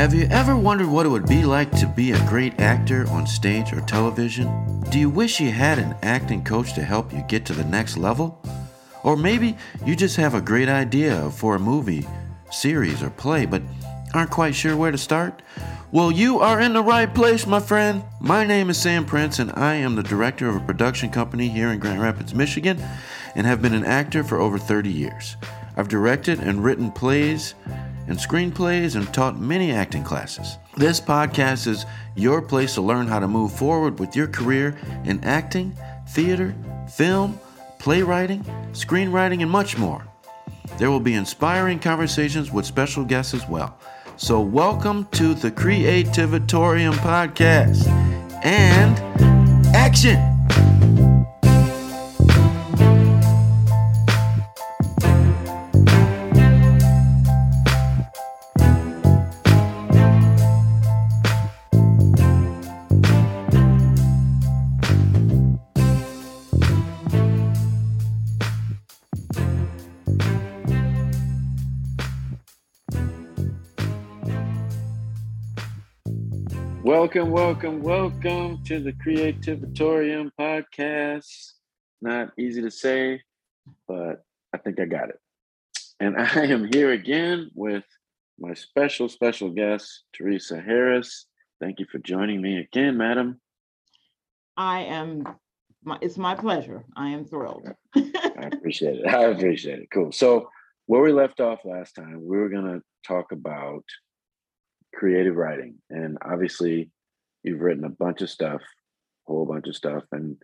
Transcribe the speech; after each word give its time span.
Have 0.00 0.14
you 0.14 0.26
ever 0.30 0.56
wondered 0.56 0.86
what 0.86 1.04
it 1.04 1.10
would 1.10 1.28
be 1.28 1.44
like 1.44 1.70
to 1.72 1.86
be 1.86 2.12
a 2.12 2.26
great 2.26 2.58
actor 2.58 3.06
on 3.10 3.26
stage 3.26 3.70
or 3.74 3.82
television? 3.82 4.80
Do 4.88 4.98
you 4.98 5.10
wish 5.10 5.40
you 5.40 5.50
had 5.50 5.78
an 5.78 5.94
acting 6.02 6.42
coach 6.42 6.72
to 6.72 6.82
help 6.82 7.12
you 7.12 7.22
get 7.28 7.44
to 7.44 7.52
the 7.52 7.64
next 7.64 7.98
level? 7.98 8.42
Or 9.02 9.14
maybe 9.14 9.58
you 9.84 9.94
just 9.94 10.16
have 10.16 10.32
a 10.32 10.40
great 10.40 10.70
idea 10.70 11.30
for 11.32 11.54
a 11.54 11.58
movie, 11.60 12.06
series, 12.50 13.02
or 13.02 13.10
play, 13.10 13.44
but 13.44 13.60
aren't 14.14 14.30
quite 14.30 14.54
sure 14.54 14.74
where 14.74 14.90
to 14.90 14.96
start? 14.96 15.42
Well, 15.92 16.10
you 16.10 16.38
are 16.38 16.62
in 16.62 16.72
the 16.72 16.82
right 16.82 17.14
place, 17.14 17.46
my 17.46 17.60
friend. 17.60 18.02
My 18.22 18.46
name 18.46 18.70
is 18.70 18.80
Sam 18.80 19.04
Prince, 19.04 19.38
and 19.38 19.52
I 19.52 19.74
am 19.74 19.96
the 19.96 20.02
director 20.02 20.48
of 20.48 20.56
a 20.56 20.60
production 20.60 21.10
company 21.10 21.48
here 21.48 21.68
in 21.68 21.78
Grand 21.78 22.00
Rapids, 22.00 22.34
Michigan, 22.34 22.82
and 23.34 23.46
have 23.46 23.60
been 23.60 23.74
an 23.74 23.84
actor 23.84 24.24
for 24.24 24.40
over 24.40 24.56
30 24.56 24.90
years. 24.90 25.36
I've 25.76 25.88
directed 25.88 26.40
and 26.40 26.64
written 26.64 26.90
plays 26.90 27.54
and 28.10 28.18
screenplays 28.18 28.96
and 28.96 29.14
taught 29.14 29.38
many 29.38 29.70
acting 29.70 30.02
classes. 30.02 30.58
This 30.76 31.00
podcast 31.00 31.68
is 31.68 31.86
your 32.16 32.42
place 32.42 32.74
to 32.74 32.82
learn 32.82 33.06
how 33.06 33.20
to 33.20 33.28
move 33.28 33.52
forward 33.52 34.00
with 34.00 34.16
your 34.16 34.26
career 34.26 34.76
in 35.04 35.22
acting, 35.22 35.72
theater, 36.08 36.52
film, 36.92 37.38
playwriting, 37.78 38.42
screenwriting, 38.72 39.42
and 39.42 39.50
much 39.50 39.78
more. 39.78 40.04
There 40.76 40.90
will 40.90 41.00
be 41.00 41.14
inspiring 41.14 41.78
conversations 41.78 42.50
with 42.50 42.66
special 42.66 43.04
guests 43.04 43.32
as 43.32 43.48
well. 43.48 43.78
So, 44.16 44.40
welcome 44.40 45.06
to 45.12 45.32
the 45.32 45.52
Creativitorium 45.52 46.94
podcast 46.94 47.86
and 48.44 48.98
action! 49.74 50.39
Welcome, 77.12 77.32
welcome, 77.32 77.82
welcome 77.82 78.62
to 78.66 78.78
the 78.78 78.92
Creativitorium 78.92 80.30
podcast. 80.38 81.54
Not 82.00 82.30
easy 82.38 82.62
to 82.62 82.70
say, 82.70 83.20
but 83.88 84.22
I 84.54 84.58
think 84.58 84.78
I 84.78 84.84
got 84.84 85.08
it. 85.08 85.18
And 85.98 86.16
I 86.20 86.44
am 86.44 86.72
here 86.72 86.92
again 86.92 87.50
with 87.52 87.82
my 88.38 88.54
special, 88.54 89.08
special 89.08 89.50
guest, 89.50 90.04
Teresa 90.12 90.60
Harris. 90.60 91.26
Thank 91.60 91.80
you 91.80 91.86
for 91.90 91.98
joining 91.98 92.40
me 92.40 92.58
again, 92.58 92.96
madam. 92.96 93.40
I 94.56 94.82
am, 94.82 95.26
my, 95.82 95.98
it's 96.00 96.16
my 96.16 96.36
pleasure. 96.36 96.84
I 96.94 97.08
am 97.08 97.24
thrilled. 97.24 97.72
I 97.96 98.50
appreciate 98.52 99.00
it. 99.00 99.08
I 99.08 99.24
appreciate 99.24 99.80
it. 99.80 99.88
Cool. 99.92 100.12
So, 100.12 100.48
where 100.86 101.02
we 101.02 101.12
left 101.12 101.40
off 101.40 101.64
last 101.64 101.96
time, 101.96 102.20
we 102.24 102.38
were 102.38 102.48
going 102.48 102.66
to 102.66 102.82
talk 103.04 103.32
about 103.32 103.82
creative 104.94 105.34
writing. 105.34 105.74
And 105.90 106.16
obviously, 106.22 106.92
you've 107.42 107.60
written 107.60 107.84
a 107.84 107.90
bunch 107.90 108.22
of 108.22 108.30
stuff, 108.30 108.60
a 108.60 109.32
whole 109.32 109.46
bunch 109.46 109.66
of 109.66 109.76
stuff, 109.76 110.04
and 110.12 110.36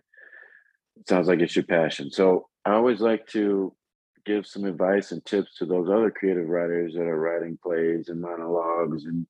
it 0.99 1.07
sounds 1.07 1.27
like 1.27 1.39
it's 1.39 1.55
your 1.55 1.65
passion. 1.65 2.11
So 2.11 2.47
I 2.65 2.73
always 2.73 2.99
like 2.99 3.27
to 3.27 3.73
give 4.25 4.45
some 4.45 4.65
advice 4.65 5.11
and 5.11 5.23
tips 5.25 5.55
to 5.55 5.65
those 5.65 5.89
other 5.89 6.11
creative 6.11 6.47
writers 6.47 6.93
that 6.93 7.07
are 7.07 7.19
writing 7.19 7.57
plays 7.63 8.09
and 8.09 8.19
monologues 8.19 9.05
and 9.05 9.25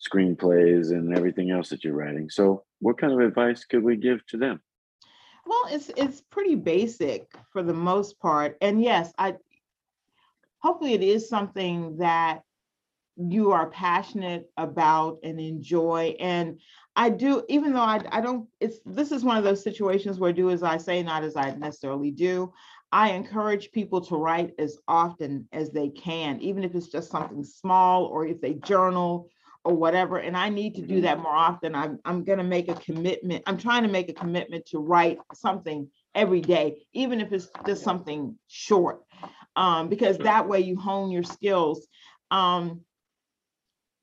screenplays 0.00 0.90
and 0.90 1.16
everything 1.16 1.50
else 1.50 1.68
that 1.68 1.84
you're 1.84 1.94
writing. 1.94 2.30
So 2.30 2.64
what 2.78 2.98
kind 2.98 3.12
of 3.12 3.20
advice 3.20 3.64
could 3.64 3.82
we 3.82 3.96
give 3.96 4.24
to 4.28 4.38
them? 4.38 4.60
Well, 5.46 5.66
it's 5.70 5.90
it's 5.96 6.20
pretty 6.20 6.54
basic 6.54 7.26
for 7.52 7.62
the 7.62 7.74
most 7.74 8.20
part. 8.20 8.56
And 8.60 8.82
yes, 8.82 9.12
I 9.18 9.36
hopefully 10.58 10.94
it 10.94 11.02
is 11.02 11.28
something 11.28 11.96
that 11.98 12.42
you 13.28 13.52
are 13.52 13.68
passionate 13.70 14.50
about 14.56 15.18
and 15.22 15.38
enjoy 15.38 16.14
and 16.20 16.58
i 16.96 17.10
do 17.10 17.42
even 17.48 17.72
though 17.72 17.80
I, 17.80 18.00
I 18.10 18.20
don't 18.20 18.48
it's 18.60 18.78
this 18.86 19.12
is 19.12 19.24
one 19.24 19.36
of 19.36 19.44
those 19.44 19.62
situations 19.62 20.18
where 20.18 20.32
do 20.32 20.50
as 20.50 20.62
i 20.62 20.76
say 20.76 21.02
not 21.02 21.22
as 21.22 21.36
i 21.36 21.50
necessarily 21.54 22.10
do. 22.10 22.52
I 22.92 23.12
encourage 23.12 23.70
people 23.70 24.00
to 24.06 24.16
write 24.16 24.54
as 24.58 24.76
often 24.88 25.46
as 25.52 25.70
they 25.70 25.90
can 25.90 26.40
even 26.40 26.64
if 26.64 26.74
it's 26.74 26.88
just 26.88 27.10
something 27.10 27.44
small 27.44 28.06
or 28.06 28.26
if 28.26 28.40
they 28.40 28.54
journal 28.54 29.28
or 29.64 29.74
whatever 29.74 30.16
and 30.16 30.36
i 30.36 30.48
need 30.48 30.74
to 30.76 30.82
do 30.82 30.94
mm-hmm. 30.94 31.02
that 31.02 31.20
more 31.20 31.34
often. 31.34 31.74
I'm, 31.74 32.00
I'm 32.04 32.24
going 32.24 32.38
to 32.38 32.44
make 32.44 32.68
a 32.68 32.74
commitment 32.74 33.44
i'm 33.46 33.58
trying 33.58 33.82
to 33.82 33.88
make 33.88 34.08
a 34.08 34.14
commitment 34.14 34.66
to 34.66 34.78
write 34.78 35.18
something 35.34 35.88
every 36.14 36.40
day 36.40 36.78
even 36.92 37.20
if 37.20 37.32
it's 37.32 37.48
just 37.66 37.84
something 37.84 38.36
short 38.48 39.02
um, 39.56 39.88
because 39.88 40.18
that 40.18 40.48
way 40.48 40.60
you 40.60 40.76
hone 40.76 41.10
your 41.10 41.22
skills 41.22 41.86
um, 42.30 42.80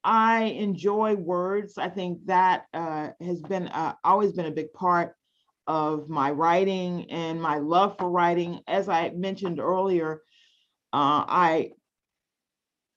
I 0.08 0.44
enjoy 0.44 1.16
words. 1.16 1.78
I 1.78 1.90
think 1.90 2.26
that 2.28 2.68
uh, 2.74 3.10
has 3.20 3.42
been 3.42 3.68
uh, 3.68 3.94
always 4.06 4.32
been 4.32 4.46
a 4.46 4.52
big 4.52 4.72
part 4.72 5.14
of 5.68 6.08
my 6.08 6.32
writing 6.32 7.12
and 7.12 7.42
my 7.42 7.58
love 7.58 7.98
for 8.00 8.10
writing. 8.10 8.62
As 8.70 8.88
I 8.88 9.10
mentioned 9.10 9.60
earlier, 9.60 10.22
uh, 10.94 11.28
I 11.28 11.72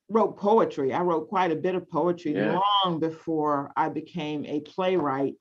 wrote 0.08 0.38
poetry. 0.38 0.92
I 0.92 1.00
wrote 1.00 1.28
quite 1.28 1.50
a 1.50 1.56
bit 1.56 1.74
of 1.74 1.90
poetry 1.90 2.32
yeah. 2.32 2.60
long 2.84 3.00
before 3.00 3.72
I 3.76 3.88
became 3.88 4.46
a 4.46 4.60
playwright, 4.60 5.34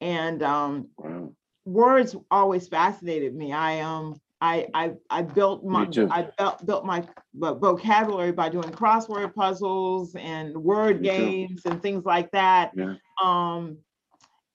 and 0.00 0.42
um, 0.42 0.88
wow. 0.96 1.34
words 1.66 2.16
always 2.30 2.66
fascinated 2.66 3.34
me. 3.34 3.52
I 3.52 3.80
um 3.80 4.18
I 4.44 4.66
I, 4.74 4.92
I 5.08 5.22
built 5.22 5.64
my 5.64 5.88
I 6.10 6.28
built, 6.36 6.66
built 6.66 6.84
my 6.84 7.02
vocabulary 7.34 8.32
by 8.32 8.50
doing 8.50 8.68
crossword 8.70 9.34
puzzles 9.34 10.14
and 10.16 10.54
word 10.54 11.00
Me 11.00 11.08
games 11.08 11.62
too. 11.62 11.70
and 11.70 11.82
things 11.82 12.04
like 12.04 12.30
that. 12.32 12.72
Yeah. 12.76 12.96
Um, 13.22 13.78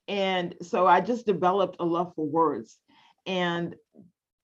and 0.07 0.53
so 0.61 0.85
I 0.85 1.01
just 1.01 1.25
developed 1.25 1.77
a 1.79 1.85
love 1.85 2.13
for 2.15 2.25
words 2.25 2.77
and 3.25 3.75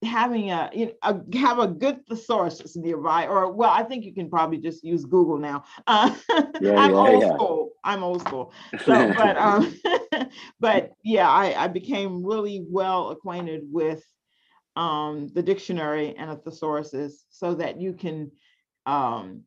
having 0.04 0.50
a 0.52 0.70
you 0.74 0.88
know 0.88 0.94
a, 1.04 1.38
have 1.38 1.60
a 1.60 1.68
good 1.68 2.06
thesaurus 2.08 2.76
nearby 2.76 3.26
or 3.26 3.52
well 3.52 3.72
i 3.72 3.82
think 3.82 4.04
you 4.06 4.14
can 4.14 4.30
probably 4.30 4.58
just 4.60 4.84
use 4.84 5.04
google 5.04 5.40
now 5.40 5.64
uh, 5.88 6.14
yeah, 6.62 6.76
i'm 6.78 6.92
yeah, 6.92 6.98
old 6.98 7.24
yeah. 7.24 7.34
school 7.34 7.72
i'm 7.84 8.04
old 8.04 8.22
school 8.22 8.54
so 8.86 9.14
but 9.18 9.36
um 9.38 9.74
but 10.60 10.92
yeah 11.04 11.28
I, 11.28 11.64
I 11.64 11.68
became 11.70 12.24
really 12.24 12.64
well 12.70 13.10
acquainted 13.10 13.62
with 13.72 14.04
um, 14.76 15.30
the 15.34 15.44
dictionary 15.44 16.16
and 16.18 16.30
a 16.32 16.36
thesauruses 16.36 17.24
so 17.30 17.56
that 17.56 17.80
you 17.80 17.94
can 17.94 18.32
um, 18.86 19.44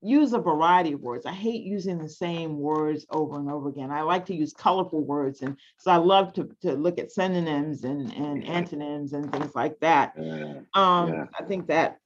use 0.00 0.32
a 0.32 0.38
variety 0.38 0.92
of 0.92 1.00
words. 1.00 1.26
I 1.26 1.32
hate 1.32 1.62
using 1.64 1.98
the 1.98 2.08
same 2.08 2.58
words 2.58 3.04
over 3.10 3.38
and 3.38 3.50
over 3.50 3.68
again. 3.68 3.90
I 3.90 4.02
like 4.02 4.26
to 4.26 4.34
use 4.34 4.52
colorful 4.52 5.04
words. 5.04 5.42
And 5.42 5.56
so 5.76 5.90
I 5.90 5.96
love 5.96 6.32
to, 6.34 6.48
to 6.62 6.72
look 6.72 6.98
at 6.98 7.10
synonyms 7.10 7.84
and, 7.84 8.12
and 8.14 8.44
antonyms 8.44 9.12
and 9.12 9.30
things 9.32 9.54
like 9.54 9.78
that. 9.80 10.14
Um, 10.74 11.12
yeah. 11.12 11.24
I 11.38 11.44
think 11.44 11.66
that 11.66 11.98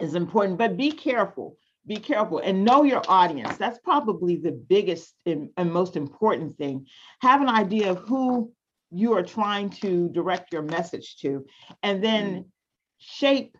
is 0.00 0.14
important, 0.14 0.58
but 0.58 0.76
be 0.76 0.92
careful. 0.92 1.56
Be 1.84 1.96
careful 1.96 2.38
and 2.38 2.64
know 2.64 2.84
your 2.84 3.02
audience. 3.08 3.56
That's 3.56 3.80
probably 3.80 4.36
the 4.36 4.52
biggest 4.52 5.14
and, 5.26 5.50
and 5.56 5.72
most 5.72 5.96
important 5.96 6.56
thing. 6.56 6.86
Have 7.22 7.42
an 7.42 7.48
idea 7.48 7.90
of 7.90 7.98
who 7.98 8.52
you 8.92 9.14
are 9.14 9.22
trying 9.22 9.70
to 9.70 10.08
direct 10.10 10.52
your 10.52 10.62
message 10.62 11.16
to 11.18 11.44
and 11.82 12.02
then 12.04 12.34
mm. 12.34 12.44
shape 12.98 13.56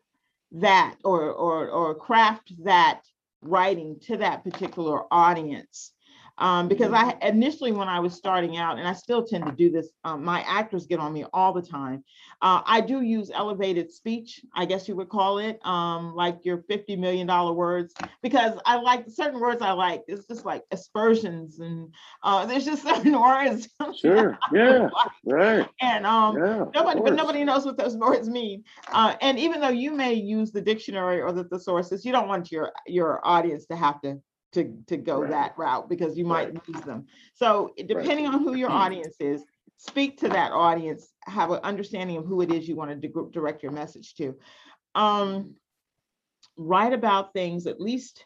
that 0.52 0.96
or 1.04 1.32
or 1.32 1.70
or 1.70 1.94
craft 1.94 2.52
that 2.64 3.00
writing 3.40 3.98
to 4.00 4.18
that 4.18 4.44
particular 4.44 5.02
audience 5.10 5.91
um, 6.38 6.68
because 6.68 6.92
I 6.92 7.16
initially 7.22 7.72
when 7.72 7.88
I 7.88 8.00
was 8.00 8.14
starting 8.14 8.56
out, 8.56 8.78
and 8.78 8.88
I 8.88 8.92
still 8.92 9.24
tend 9.24 9.44
to 9.44 9.52
do 9.52 9.70
this, 9.70 9.90
um, 10.04 10.24
my 10.24 10.40
actors 10.42 10.86
get 10.86 10.98
on 10.98 11.12
me 11.12 11.24
all 11.32 11.52
the 11.52 11.62
time. 11.62 12.04
Uh, 12.40 12.62
I 12.64 12.80
do 12.80 13.02
use 13.02 13.30
elevated 13.32 13.92
speech, 13.92 14.40
I 14.54 14.64
guess 14.64 14.88
you 14.88 14.96
would 14.96 15.08
call 15.08 15.38
it, 15.38 15.64
um, 15.64 16.14
like 16.14 16.44
your 16.44 16.58
fifty 16.68 16.96
million 16.96 17.26
dollar 17.26 17.52
words, 17.52 17.94
because 18.22 18.58
I 18.64 18.76
like 18.76 19.04
certain 19.08 19.40
words 19.40 19.62
I 19.62 19.72
like. 19.72 20.02
It's 20.08 20.26
just 20.26 20.44
like 20.44 20.62
aspersions, 20.70 21.60
and 21.60 21.92
uh, 22.22 22.46
there's 22.46 22.64
just 22.64 22.82
certain 22.86 23.20
words. 23.20 23.68
Sure. 24.00 24.38
Yeah. 24.52 24.88
right. 25.26 25.68
And 25.80 26.06
um, 26.06 26.36
yeah, 26.36 26.64
nobody, 26.74 27.00
but 27.00 27.14
nobody 27.14 27.44
knows 27.44 27.64
what 27.64 27.76
those 27.76 27.96
words 27.98 28.28
mean. 28.28 28.64
Uh, 28.90 29.14
and 29.20 29.38
even 29.38 29.60
though 29.60 29.68
you 29.68 29.92
may 29.92 30.14
use 30.14 30.50
the 30.50 30.60
dictionary 30.60 31.20
or 31.20 31.30
the 31.32 31.44
thesaurus, 31.44 32.04
you 32.04 32.12
don't 32.12 32.28
want 32.28 32.50
your 32.50 32.72
your 32.86 33.20
audience 33.24 33.66
to 33.66 33.76
have 33.76 34.00
to 34.02 34.20
to 34.52 34.76
to 34.86 34.96
go 34.96 35.20
right. 35.20 35.30
that 35.30 35.54
route 35.56 35.88
because 35.88 36.16
you 36.16 36.24
might 36.24 36.52
right. 36.52 36.68
lose 36.68 36.82
them. 36.82 37.06
So 37.34 37.72
depending 37.76 38.26
right. 38.26 38.34
on 38.34 38.42
who 38.42 38.54
your 38.54 38.70
audience 38.82 39.16
is, 39.20 39.44
speak 39.76 40.18
to 40.20 40.28
that 40.28 40.52
audience, 40.52 41.12
have 41.24 41.50
an 41.50 41.60
understanding 41.62 42.16
of 42.16 42.26
who 42.26 42.40
it 42.40 42.52
is 42.52 42.68
you 42.68 42.76
want 42.76 43.00
to 43.00 43.28
direct 43.32 43.62
your 43.62 43.72
message 43.72 44.14
to. 44.16 44.36
Um, 44.94 45.54
write 46.56 46.92
about 46.92 47.32
things 47.32 47.66
at 47.66 47.80
least 47.80 48.24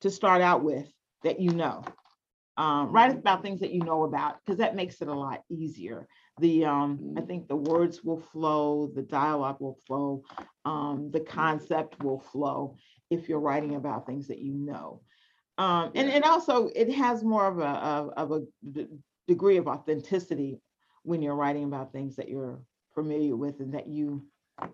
to 0.00 0.10
start 0.10 0.40
out 0.40 0.62
with 0.62 0.86
that 1.22 1.40
you 1.40 1.50
know. 1.50 1.84
Um, 2.56 2.90
write 2.90 3.12
about 3.12 3.42
things 3.42 3.60
that 3.60 3.70
you 3.70 3.80
know 3.84 4.02
about 4.02 4.38
because 4.44 4.58
that 4.58 4.74
makes 4.74 5.00
it 5.00 5.06
a 5.06 5.14
lot 5.14 5.42
easier. 5.48 6.08
The 6.40 6.64
um, 6.64 7.14
I 7.16 7.20
think 7.20 7.46
the 7.46 7.56
words 7.56 8.02
will 8.02 8.20
flow, 8.20 8.90
the 8.92 9.02
dialogue 9.02 9.58
will 9.60 9.78
flow, 9.86 10.22
um, 10.64 11.10
the 11.12 11.20
concept 11.20 12.02
will 12.02 12.18
flow 12.18 12.74
if 13.10 13.28
you're 13.28 13.38
writing 13.38 13.76
about 13.76 14.06
things 14.06 14.26
that 14.28 14.40
you 14.40 14.54
know. 14.54 15.02
Um, 15.58 15.92
and 15.94 16.08
it 16.08 16.24
also 16.24 16.68
it 16.74 16.90
has 16.92 17.24
more 17.24 17.46
of 17.46 17.58
a 17.58 17.66
of, 17.66 18.10
of 18.16 18.32
a 18.32 18.86
degree 19.26 19.56
of 19.58 19.66
authenticity 19.68 20.60
when 21.02 21.22
you're 21.22 21.34
writing 21.34 21.64
about 21.64 21.92
things 21.92 22.16
that 22.16 22.28
you're 22.28 22.60
familiar 22.94 23.36
with 23.36 23.60
and 23.60 23.74
that 23.74 23.88
you 23.88 24.24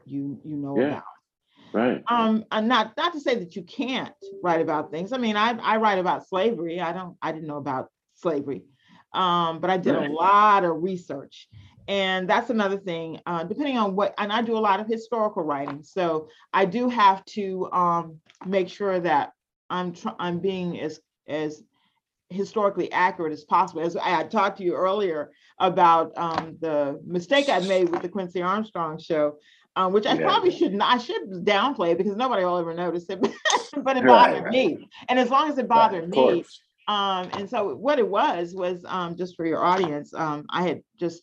you 0.04 0.38
you 0.44 0.56
know 0.56 0.80
Yeah. 0.80 0.84
about. 0.84 1.02
Right. 1.72 2.04
Um, 2.08 2.44
and 2.52 2.68
not 2.68 2.96
not 2.96 3.12
to 3.14 3.20
say 3.20 3.34
that 3.36 3.56
you 3.56 3.62
can't 3.62 4.14
write 4.42 4.60
about 4.60 4.90
things. 4.90 5.12
I 5.12 5.18
mean, 5.18 5.36
I 5.36 5.52
I 5.58 5.76
write 5.78 5.98
about 5.98 6.26
slavery. 6.28 6.80
I 6.80 6.92
don't 6.92 7.16
I 7.22 7.32
didn't 7.32 7.48
know 7.48 7.56
about 7.56 7.88
slavery, 8.14 8.62
um, 9.14 9.60
but 9.60 9.70
I 9.70 9.78
did 9.78 9.94
Right. 9.94 10.08
a 10.08 10.12
lot 10.12 10.64
of 10.64 10.82
research, 10.82 11.48
and 11.88 12.28
that's 12.28 12.50
another 12.50 12.76
thing. 12.76 13.20
Uh, 13.26 13.44
depending 13.44 13.78
on 13.78 13.96
what, 13.96 14.14
and 14.18 14.32
I 14.32 14.42
do 14.42 14.56
a 14.56 14.60
lot 14.60 14.80
of 14.80 14.86
historical 14.86 15.42
writing, 15.42 15.82
so 15.82 16.28
I 16.52 16.66
do 16.66 16.90
have 16.90 17.24
to 17.26 17.70
um, 17.72 18.20
make 18.44 18.68
sure 18.68 19.00
that 19.00 19.32
I'm 19.70 19.92
tr- 19.92 20.08
I'm 20.18 20.38
being 20.40 20.80
as 20.80 21.00
as 21.26 21.62
historically 22.30 22.90
accurate 22.92 23.32
as 23.32 23.44
possible. 23.44 23.82
As 23.82 23.96
I 23.96 24.08
had 24.08 24.30
talked 24.30 24.58
to 24.58 24.64
you 24.64 24.74
earlier 24.74 25.30
about 25.58 26.12
um, 26.16 26.56
the 26.60 27.00
mistake 27.06 27.48
I 27.48 27.60
made 27.60 27.88
with 27.90 28.02
the 28.02 28.08
Quincy 28.08 28.42
Armstrong 28.42 28.98
show, 28.98 29.36
um, 29.76 29.92
which 29.92 30.06
I 30.06 30.14
Yeah. 30.14 30.22
probably 30.22 30.50
should 30.50 30.74
not, 30.74 30.94
I 30.94 30.98
should 30.98 31.22
downplay 31.44 31.96
because 31.96 32.16
nobody 32.16 32.44
will 32.44 32.58
ever 32.58 32.74
notice 32.74 33.06
it, 33.08 33.20
but 33.82 33.96
it 33.96 34.06
bothered 34.06 34.44
right. 34.44 34.52
me. 34.52 34.88
And 35.08 35.18
as 35.18 35.30
long 35.30 35.48
as 35.48 35.58
it 35.58 35.68
bothered 35.68 36.08
me, 36.08 36.44
um, 36.88 37.30
and 37.32 37.48
so 37.48 37.74
what 37.74 37.98
it 37.98 38.08
was 38.08 38.54
was 38.54 38.84
um, 38.86 39.16
just 39.16 39.36
for 39.36 39.46
your 39.46 39.64
audience, 39.64 40.12
um, 40.14 40.44
I 40.50 40.62
had 40.62 40.82
just 40.98 41.22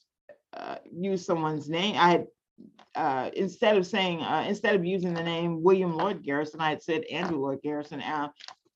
uh, 0.54 0.78
used 0.92 1.26
someone's 1.26 1.70
name. 1.70 1.96
I 1.98 2.10
had 2.10 2.28
uh, 2.96 3.30
instead 3.36 3.78
of 3.78 3.86
saying 3.88 4.22
uh, 4.22 4.46
instead 4.48 4.76
of 4.76 4.86
using 4.86 5.14
the 5.14 5.24
name 5.24 5.62
William 5.64 5.96
Lloyd 5.96 6.24
Garrison, 6.24 6.60
I 6.62 6.70
had 6.70 6.84
said 6.84 7.04
Andrew 7.12 7.40
Lloyd 7.40 7.62
Garrison. 7.64 8.02
Uh, 8.02 8.30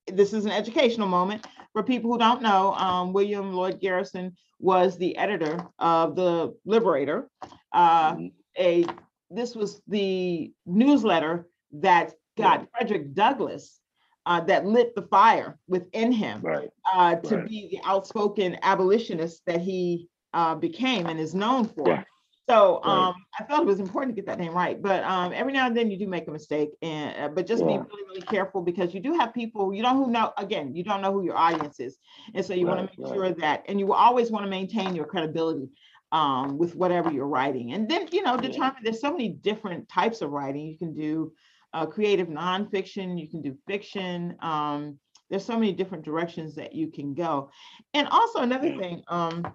this 0.07 0.33
is 0.33 0.45
an 0.45 0.51
educational 0.51 1.07
moment 1.07 1.47
for 1.73 1.83
people 1.83 2.12
who 2.12 2.17
don't 2.17 2.41
know. 2.41 2.73
Um, 2.75 3.12
William 3.13 3.53
Lloyd 3.53 3.79
Garrison 3.79 4.35
was 4.59 4.97
the 4.97 5.17
editor 5.17 5.67
of 5.79 6.15
the 6.15 6.56
Liberator. 6.65 7.29
Uh, 7.73 8.15
Mhm. 8.15 8.31
a 8.59 8.85
this 9.31 9.56
was 9.56 9.81
the 9.88 10.53
newsletter 10.65 11.47
that 11.71 12.13
got 12.38 12.69
Frederick 12.71 13.13
Douglass 13.13 13.81
uh, 14.27 14.39
that 14.41 14.65
lit 14.65 14.95
the 14.95 15.01
fire 15.03 15.57
within 15.67 16.12
him 16.12 16.41
Right. 16.41 16.69
uh, 16.94 17.15
to 17.15 17.38
Right. 17.38 17.47
be 17.50 17.67
the 17.71 17.79
outspoken 17.89 18.57
abolitionist 18.62 19.41
that 19.47 19.62
he 19.62 20.07
uh, 20.33 20.53
became 20.56 21.07
and 21.07 21.19
is 21.19 21.33
known 21.33 21.65
for. 21.65 21.88
Yeah. 21.88 22.03
So 22.47 22.83
Right. 22.83 23.07
um, 23.07 23.13
I 23.39 23.44
felt 23.45 23.62
it 23.63 23.68
was 23.68 23.80
important 23.80 24.15
to 24.15 24.21
get 24.21 24.27
that 24.27 24.39
name 24.39 24.53
right. 24.53 24.80
But 24.81 25.03
um, 25.03 25.33
every 25.33 25.51
now 25.51 25.65
and 25.68 25.75
then 25.75 25.89
you 25.89 25.97
do 25.97 26.07
make 26.07 26.27
a 26.27 26.31
mistake, 26.31 26.69
and 26.81 27.18
uh, 27.18 27.30
but 27.30 27.47
just 27.47 27.65
Yeah. 27.65 27.68
be 27.68 27.77
really, 27.80 28.03
really 28.07 28.21
careful 28.21 28.62
because 28.62 28.94
you 28.94 29.00
do 29.00 29.13
have 29.13 29.33
people 29.33 29.74
you 29.74 29.81
don't 29.81 29.97
who 29.97 30.12
know 30.12 30.31
again 30.38 30.75
you 30.75 30.83
don't 30.83 31.01
know 31.01 31.12
who 31.12 31.24
your 31.24 31.38
audience 31.38 31.80
is, 31.80 31.97
and 32.36 32.45
so 32.45 32.53
you 32.53 32.68
want 32.68 32.80
to 32.80 32.86
make 32.86 33.00
right. 33.00 33.12
sure 33.13 33.31
that 33.31 33.63
and 33.68 33.80
you 33.80 33.88
will 33.88 33.95
always 33.95 34.31
want 34.31 34.45
to 34.45 34.50
maintain 34.50 34.95
your 34.95 35.06
credibility 35.06 35.69
um, 36.12 36.57
with 36.57 36.75
whatever 36.75 37.12
you're 37.12 37.27
writing, 37.27 37.74
and 37.74 37.89
then 37.89 38.07
you 38.12 38.21
know 38.24 38.38
Yeah. 38.38 38.42
determine 38.42 38.81
there's 38.83 39.01
so 39.01 39.12
many 39.12 39.30
different 39.30 39.89
types 39.89 40.21
of 40.21 40.31
writing 40.31 40.68
you 40.68 40.77
can 40.77 40.94
do. 40.94 41.31
Uh, 41.74 41.86
creative 41.86 42.27
nonfiction, 42.30 43.19
you 43.19 43.27
can 43.30 43.41
do 43.41 43.57
fiction. 43.68 44.36
Um, 44.41 44.98
there's 45.30 45.44
so 45.44 45.56
many 45.59 45.74
different 45.74 46.06
directions 46.06 46.56
that 46.56 46.74
you 46.74 46.89
can 46.89 47.13
go. 47.13 47.50
And 47.94 48.07
also 48.07 48.39
another 48.39 48.69
Yeah. 48.69 48.77
thing 48.77 49.03
um, 49.09 49.45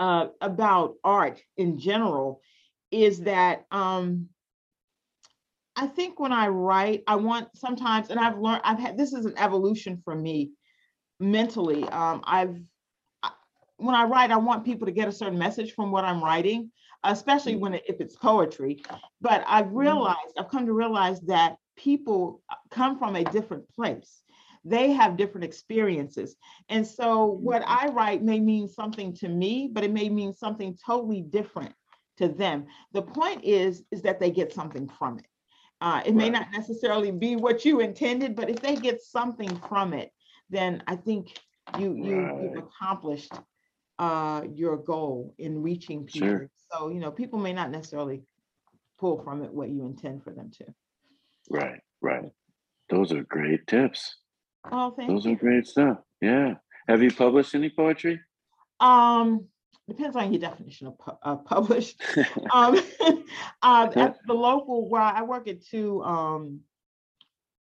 uh, 0.00 0.28
about 0.40 0.94
art 1.04 1.40
in 1.58 1.78
general 1.78 2.40
is 2.90 3.20
that 3.20 3.66
um, 3.70 4.30
I 5.76 5.86
think 5.86 6.18
when 6.18 6.32
I 6.32 6.48
write, 6.48 7.04
I 7.06 7.16
want 7.16 7.48
sometimes, 7.54 8.08
and 8.08 8.18
I've 8.18 8.38
learned, 8.38 8.62
I've 8.64 8.78
had 8.78 8.96
this 8.96 9.12
is 9.12 9.26
an 9.26 9.34
evolution 9.36 10.00
for 10.02 10.14
me 10.14 10.52
mentally. 11.20 11.84
Um, 11.84 12.22
I've 12.24 12.58
I- 13.22 13.32
when 13.76 13.94
I 13.94 14.04
write, 14.04 14.30
I 14.30 14.38
want 14.38 14.64
people 14.64 14.86
to 14.86 14.92
get 14.92 15.06
a 15.06 15.12
certain 15.12 15.38
message 15.38 15.74
from 15.74 15.92
what 15.92 16.04
I'm 16.04 16.24
writing, 16.24 16.72
especially 17.04 17.56
when 17.56 17.74
it, 17.74 17.82
if 17.86 18.00
it's 18.00 18.16
poetry. 18.16 18.82
But 19.20 19.44
I've 19.46 19.70
realized, 19.72 20.32
I've 20.38 20.48
come 20.48 20.64
to 20.64 20.72
realize 20.72 21.20
that 21.22 21.56
people 21.76 22.42
uh, 22.50 22.54
come 22.70 22.98
from 22.98 23.16
a 23.16 23.24
different 23.24 23.68
place. 23.68 24.22
They 24.64 24.92
have 24.92 25.16
different 25.16 25.44
experiences. 25.44 26.36
And 26.68 26.86
so 26.86 27.24
what 27.24 27.62
I 27.66 27.88
write 27.88 28.22
may 28.22 28.40
mean 28.40 28.68
something 28.68 29.14
to 29.14 29.28
me, 29.28 29.70
but 29.72 29.84
it 29.84 29.92
may 29.92 30.08
mean 30.08 30.32
something 30.34 30.76
totally 30.84 31.22
different 31.22 31.74
to 32.18 32.28
them. 32.28 32.66
The 32.92 33.02
point 33.02 33.42
is, 33.44 33.84
is 33.90 34.02
that 34.02 34.20
they 34.20 34.30
get 34.30 34.52
something 34.52 34.88
from 34.88 35.18
it. 35.18 35.26
Uh, 35.80 36.02
it 36.04 36.14
may 36.14 36.24
Right. 36.24 36.32
not 36.32 36.52
necessarily 36.52 37.10
be 37.10 37.36
what 37.36 37.64
you 37.64 37.80
intended, 37.80 38.36
but 38.36 38.50
if 38.50 38.60
they 38.60 38.76
get 38.76 39.00
something 39.00 39.56
from 39.68 39.94
it, 39.94 40.12
then 40.50 40.82
I 40.86 40.96
think 40.96 41.40
you 41.78 41.94
you 41.94 42.38
you've 42.42 42.56
accomplished 42.56 43.32
uh, 43.98 44.44
your 44.52 44.76
goal 44.76 45.34
in 45.38 45.62
reaching 45.62 46.04
people. 46.04 46.28
Sure. 46.28 46.50
So 46.70 46.88
you 46.88 47.00
know, 47.00 47.10
people 47.10 47.38
may 47.38 47.54
not 47.54 47.70
necessarily 47.70 48.24
pull 48.98 49.22
from 49.22 49.42
it 49.42 49.52
what 49.52 49.70
you 49.70 49.86
intend 49.86 50.22
for 50.22 50.32
them 50.32 50.50
to. 50.58 50.66
Right. 51.48 51.80
Right. 52.02 52.30
Those 52.90 53.12
are 53.12 53.22
great 53.22 53.66
tips. 53.66 54.16
Oh, 54.70 54.90
thank 54.90 55.10
Those 55.10 55.26
are 55.26 55.34
great 55.34 55.66
stuff. 55.66 55.98
Yeah. 56.20 56.54
Have 56.88 57.02
you 57.02 57.12
published 57.12 57.54
any 57.54 57.70
poetry? 57.70 58.20
Um, 58.80 59.46
depends 59.88 60.16
on 60.16 60.32
your 60.32 60.40
definition 60.40 60.88
of 60.88 60.98
pu- 60.98 61.18
uh, 61.22 61.36
published. 61.36 62.02
um, 62.52 62.80
uh, 63.62 63.88
at 63.96 64.16
the 64.26 64.34
local 64.34 64.88
where 64.88 65.02
I 65.02 65.22
work 65.22 65.48
at 65.48 65.64
two 65.64 66.02
um, 66.02 66.60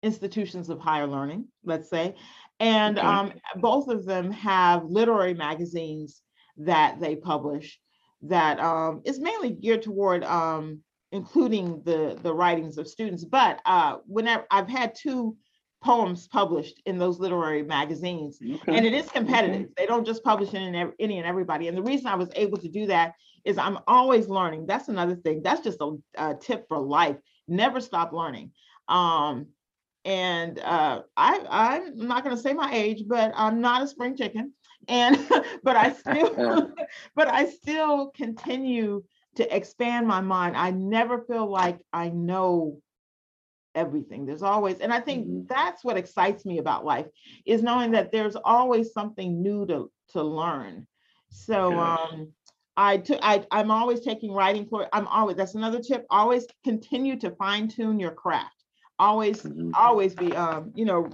institutions 0.04 0.70
of 0.70 0.80
higher 0.80 1.08
learning, 1.08 1.48
let's 1.64 1.90
say, 1.90 2.16
and 2.60 2.98
Okay. 2.98 3.08
um, 3.08 3.34
both 3.58 3.88
of 3.88 4.06
them 4.06 4.32
have 4.32 4.86
literary 4.86 5.34
magazines 5.34 6.22
that 6.58 7.00
they 7.00 7.16
publish 7.16 7.80
that 8.22 8.60
um, 8.60 9.02
is 9.06 9.20
mainly 9.20 9.52
geared 9.52 9.82
toward 9.82 10.24
um, 10.24 10.82
including 11.12 11.82
the 11.84 12.18
the 12.22 12.34
writings 12.34 12.78
of 12.78 12.88
students. 12.88 13.24
But 13.26 13.60
uh, 13.66 13.98
whenever 14.06 14.46
I've 14.52 14.70
had 14.70 14.96
two 14.96 15.36
poems 15.84 16.28
published 16.28 16.82
in 16.86 16.98
those 16.98 17.20
literary 17.20 17.64
magazines, 17.64 18.40
okay. 18.42 18.76
and 18.76 18.86
it 18.86 18.94
is 18.94 19.10
competitive. 19.10 19.70
They 19.78 19.86
don't 19.86 20.06
just 20.06 20.24
publish 20.24 20.54
in 20.54 20.94
any 21.00 21.18
and 21.18 21.28
everybody. 21.28 21.68
And 21.68 21.78
the 21.78 21.84
reason 21.84 22.08
I 22.08 22.16
was 22.16 22.30
able 22.36 22.58
to 22.58 22.70
do 22.70 22.88
that 22.88 23.14
is 23.44 23.58
I'm 23.58 23.78
always 23.88 24.28
learning. 24.28 24.66
That's 24.66 24.90
another 24.90 25.16
thing. 25.16 25.42
That's 25.44 25.62
just 25.62 25.80
a, 25.82 25.98
a 26.18 26.36
tip 26.36 26.68
for 26.68 26.80
life. 26.80 27.18
Never 27.48 27.80
stop 27.80 28.12
learning. 28.12 28.52
Um, 28.88 29.48
and 30.04 30.60
uh, 30.60 31.02
I, 31.18 31.46
I'm 31.50 32.08
not 32.08 32.24
going 32.24 32.36
to 32.36 32.42
say 32.42 32.54
my 32.54 32.72
age, 32.74 33.04
but 33.08 33.32
I'm 33.36 33.62
not 33.62 33.82
a 33.82 33.88
spring 33.88 34.16
chicken. 34.16 34.54
And 34.88 35.18
but 35.64 35.76
I 35.76 35.94
still, 35.94 36.72
but 37.16 37.28
I 37.28 37.46
still 37.46 38.12
continue 38.12 39.04
to 39.36 39.56
expand 39.56 40.08
my 40.08 40.22
mind. 40.22 40.56
I 40.56 40.72
never 40.72 41.22
feel 41.22 41.50
like 41.50 41.80
I 41.92 42.10
know 42.10 42.80
everything. 43.76 44.26
There's 44.26 44.44
always, 44.44 44.80
and 44.80 44.94
I 44.94 45.00
think 45.02 45.28
Mhm. 45.28 45.48
that's 45.48 45.84
what 45.84 45.98
excites 45.98 46.46
me 46.46 46.60
about 46.60 46.86
life 46.86 47.08
is 47.46 47.64
knowing 47.64 47.92
that 47.92 48.12
there's 48.12 48.36
always 48.36 48.94
something 48.94 49.42
new 49.42 49.66
to 49.68 49.92
to 50.10 50.24
learn. 50.24 50.88
So 51.30 51.80
Yeah. 51.80 51.80
um 51.80 52.34
I 52.78 52.98
took 52.98 53.20
I 53.22 53.46
I'm 53.52 53.72
always 53.72 54.02
taking 54.02 54.32
writing 54.34 54.66
for 54.68 54.88
I'm 54.94 55.08
always 55.08 55.38
that's 55.38 55.56
another 55.56 55.80
tip. 55.82 56.06
Always 56.10 56.48
continue 56.64 57.18
to 57.20 57.32
fine 57.32 57.68
tune 57.68 58.00
your 58.00 58.12
craft. 58.12 58.64
Always 59.00 59.46
Mhm. 59.46 59.76
always 59.76 60.16
be 60.16 60.36
um 60.36 60.72
you 60.76 60.86
know 60.86 61.10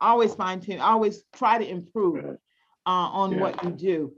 always 0.00 0.34
fine 0.34 0.60
tune. 0.60 0.80
Always 0.80 1.24
try 1.34 1.58
to 1.58 1.68
improve 1.68 2.24
uh, 2.86 2.90
on 2.90 3.36
Yeah. 3.36 3.38
what 3.38 3.62
you 3.64 3.70
do. 3.72 4.12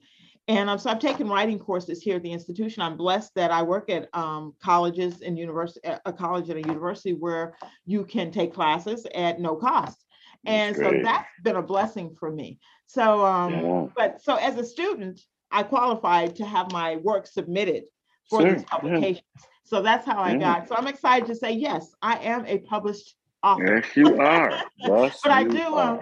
And 0.48 0.70
um, 0.70 0.78
so 0.78 0.90
I've 0.90 1.00
taken 1.00 1.28
writing 1.28 1.58
courses 1.58 2.00
here 2.00 2.16
at 2.16 2.22
the 2.22 2.32
institution. 2.32 2.82
I'm 2.82 2.96
blessed 2.96 3.34
that 3.34 3.50
I 3.50 3.62
work 3.62 3.90
at 3.90 4.08
um, 4.14 4.54
colleges 4.62 5.22
and 5.22 5.36
university, 5.36 5.80
a 6.04 6.12
college 6.12 6.48
and 6.50 6.64
a 6.64 6.68
university 6.68 7.14
where 7.14 7.56
you 7.84 8.04
can 8.04 8.30
take 8.30 8.54
classes 8.54 9.06
at 9.14 9.40
no 9.40 9.56
cost. 9.56 10.04
And 10.44 10.76
That's 10.76 10.86
so 10.86 11.00
that's 11.02 11.28
been 11.42 11.56
a 11.56 11.62
blessing 11.62 12.14
for 12.14 12.30
me. 12.30 12.60
So, 12.86 13.24
um, 13.26 13.52
Yeah. 13.54 13.86
but 13.96 14.22
so 14.22 14.36
as 14.36 14.56
a 14.56 14.64
student, 14.64 15.20
I 15.50 15.64
qualified 15.64 16.36
to 16.36 16.44
have 16.44 16.70
my 16.70 16.96
work 16.96 17.26
submitted 17.26 17.84
for 18.30 18.42
Sure, 18.42 18.52
these 18.54 18.62
yeah. 18.62 18.68
publications. 18.68 19.24
So 19.64 19.82
that's 19.82 20.06
how 20.06 20.22
I 20.22 20.32
Yeah. 20.32 20.38
got. 20.38 20.68
So 20.68 20.76
I'm 20.76 20.86
excited 20.86 21.26
to 21.26 21.34
say, 21.34 21.52
yes, 21.52 21.92
I 22.02 22.18
am 22.18 22.46
a 22.46 22.58
published 22.58 23.16
author. 23.42 23.82
Yes, 23.82 23.96
you 23.96 24.20
are. 24.20 24.60
Yes, 24.78 25.20
But 25.24 25.32
I 25.32 25.42
do, 25.42 25.76
um. 25.76 26.00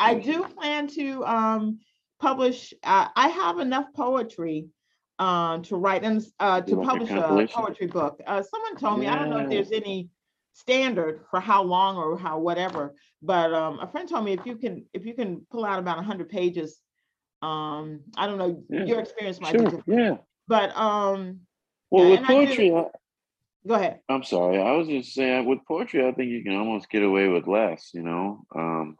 I 0.00 0.14
do 0.14 0.42
plan 0.42 0.88
to 0.88 1.24
um, 1.24 1.78
publish. 2.20 2.74
Uh, 2.82 3.08
I 3.16 3.28
have 3.28 3.58
enough 3.58 3.86
poetry 3.94 4.66
uh, 5.18 5.58
to 5.58 5.76
write 5.76 6.04
and 6.04 6.24
uh, 6.40 6.60
to 6.60 6.70
Do 6.70 6.76
like 6.76 6.86
a 6.86 6.90
publish 6.90 7.10
a 7.10 7.48
poetry 7.52 7.86
book. 7.86 8.20
Uh, 8.26 8.42
someone 8.42 8.76
told 8.76 9.00
me 9.00 9.06
I 9.06 9.16
don't 9.18 9.30
know 9.30 9.38
if 9.38 9.50
there's 9.50 9.72
any 9.72 10.10
standard 10.52 11.24
for 11.30 11.40
how 11.40 11.62
long 11.62 11.96
or 11.96 12.18
how 12.18 12.38
whatever. 12.38 12.94
But 13.22 13.52
um, 13.52 13.78
a 13.80 13.86
friend 13.88 14.08
told 14.08 14.24
me 14.24 14.32
if 14.32 14.44
you 14.46 14.56
can 14.56 14.84
if 14.92 15.04
you 15.06 15.14
can 15.14 15.46
pull 15.50 15.64
out 15.64 15.78
about 15.78 15.96
100 15.96 16.28
pages, 16.28 16.80
um, 17.42 18.00
I 18.16 18.26
don't 18.26 18.38
know 18.38 18.62
Yeah. 18.68 18.84
your 18.84 19.00
experience 19.00 19.40
might 19.40 19.52
Sure. 19.52 19.64
be 19.70 19.76
different, 19.76 19.86
Yeah. 20.00 20.16
but 20.48 20.76
um, 20.76 21.40
Well, 21.90 22.04
Yeah, 22.04 22.10
with 22.10 22.18
and 22.20 22.26
I 22.26 22.28
do- 22.28 22.46
poetry, 22.46 22.74
I, 22.74 22.84
go 23.66 23.74
ahead. 23.74 24.00
I'm 24.08 24.22
sorry. 24.24 24.60
I 24.60 24.72
was 24.72 24.88
just 24.88 25.14
saying 25.14 25.46
with 25.46 25.60
poetry, 25.66 26.06
I 26.06 26.12
think 26.12 26.30
you 26.30 26.42
can 26.44 26.54
almost 26.54 26.90
get 26.90 27.02
away 27.02 27.28
with 27.28 27.46
less. 27.46 27.90
You 27.94 28.02
know, 28.02 28.44
um, 28.54 28.96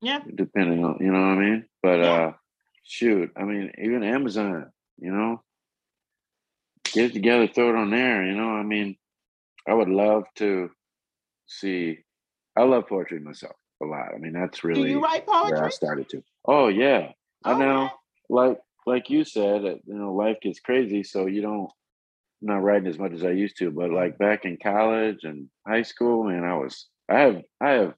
Yeah, 0.00 0.20
depending 0.34 0.84
on 0.84 0.98
you 1.00 1.12
know 1.12 1.20
what 1.20 1.28
I 1.28 1.36
mean. 1.36 1.64
But 1.82 1.98
Yeah. 2.00 2.12
uh, 2.12 2.32
shoot, 2.82 3.30
I 3.36 3.44
mean, 3.44 3.72
even 3.78 4.02
Amazon, 4.02 4.70
you 4.98 5.12
know, 5.12 5.42
get 6.84 7.06
it 7.06 7.12
together, 7.12 7.48
throw 7.48 7.70
it 7.70 7.76
on 7.76 7.90
there. 7.90 8.24
You 8.24 8.34
know, 8.34 8.50
I 8.50 8.62
mean, 8.62 8.96
I 9.66 9.74
would 9.74 9.88
love 9.88 10.24
to 10.36 10.70
see. 11.46 11.98
I 12.56 12.62
love 12.62 12.88
poetry 12.88 13.20
myself 13.20 13.56
a 13.82 13.86
lot. 13.86 14.14
I 14.14 14.18
mean, 14.18 14.32
that's 14.32 14.64
really 14.64 14.82
do 14.82 14.88
you 14.88 15.02
write 15.02 15.26
where 15.26 15.64
I 15.64 15.70
started 15.70 16.08
to. 16.10 16.22
Oh 16.44 16.68
yeah, 16.68 17.12
I 17.44 17.58
know. 17.58 17.90
Like 18.28 18.58
like 18.86 19.10
you 19.10 19.24
said, 19.24 19.62
you 19.62 19.80
know, 19.86 20.12
life 20.12 20.38
gets 20.42 20.60
crazy, 20.60 21.02
so 21.02 21.26
you 21.26 21.42
don't. 21.42 21.70
I'm 22.42 22.48
not 22.48 22.62
writing 22.62 22.88
as 22.88 22.98
much 22.98 23.12
as 23.12 23.24
I 23.24 23.30
used 23.30 23.56
to, 23.58 23.70
but 23.70 23.90
mm. 23.90 23.94
like 23.94 24.18
back 24.18 24.44
in 24.44 24.58
college 24.60 25.20
and 25.22 25.48
high 25.66 25.82
school, 25.82 26.24
man, 26.24 26.44
I 26.44 26.56
was. 26.56 26.88
I 27.08 27.18
have 27.20 27.42
I 27.60 27.70
have 27.70 27.94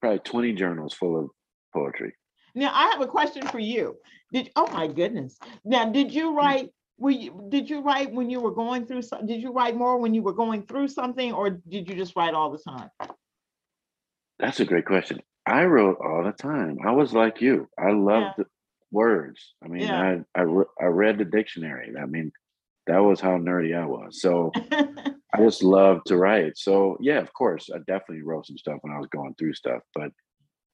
probably 0.00 0.18
20 0.20 0.52
journals 0.52 0.94
full 0.94 1.18
of 1.18 1.30
poetry. 1.74 2.14
Now 2.56 2.72
I 2.74 2.88
have 2.90 3.02
a 3.02 3.06
question 3.06 3.46
for 3.46 3.58
you. 3.60 3.96
Did 4.32 4.50
oh 4.56 4.66
my 4.72 4.88
goodness. 4.88 5.38
Now 5.64 5.84
did 5.90 6.12
you 6.12 6.30
Mm. 6.32 6.36
write 6.36 6.70
were 6.98 7.10
you 7.10 7.46
did 7.50 7.68
you 7.68 7.80
write 7.82 8.10
when 8.12 8.30
you 8.30 8.40
were 8.40 8.50
going 8.50 8.86
through 8.86 9.02
some 9.02 9.26
did 9.26 9.42
you 9.42 9.52
write 9.52 9.76
more 9.76 9.98
when 9.98 10.14
you 10.14 10.22
were 10.22 10.32
going 10.32 10.62
through 10.66 10.88
something 10.88 11.32
or 11.32 11.50
did 11.50 11.88
you 11.88 11.94
just 11.94 12.16
write 12.16 12.34
all 12.34 12.50
the 12.50 12.58
time? 12.58 12.90
That's 14.38 14.60
a 14.60 14.64
great 14.64 14.86
question. 14.86 15.20
I 15.46 15.64
wrote 15.64 15.98
all 16.04 16.24
the 16.24 16.32
time. 16.32 16.78
I 16.84 16.90
was 16.90 17.12
like 17.12 17.40
you. 17.40 17.68
I 17.78 17.92
loved 17.92 18.38
the 18.38 18.46
words. 18.90 19.54
I 19.62 19.68
mean, 19.68 19.82
Yeah. 19.82 20.20
I 20.34 20.40
I, 20.40 20.42
re- 20.42 20.72
I 20.80 20.86
read 20.86 21.18
the 21.18 21.24
dictionary. 21.24 21.92
I 22.00 22.06
mean, 22.06 22.32
that 22.86 22.98
was 22.98 23.20
how 23.20 23.36
nerdy 23.38 23.78
I 23.78 23.84
was. 23.86 24.20
So 24.20 24.50
I 25.34 25.38
just 25.38 25.62
loved 25.62 26.06
to 26.06 26.16
write. 26.16 26.56
So 26.56 26.96
yeah, 27.00 27.18
of 27.20 27.32
course, 27.34 27.68
I 27.72 27.78
definitely 27.78 28.22
wrote 28.22 28.46
some 28.46 28.56
stuff 28.58 28.78
when 28.80 28.94
I 28.94 28.98
was 28.98 29.08
going 29.08 29.34
through 29.34 29.54
stuff. 29.54 29.82
But 29.94 30.10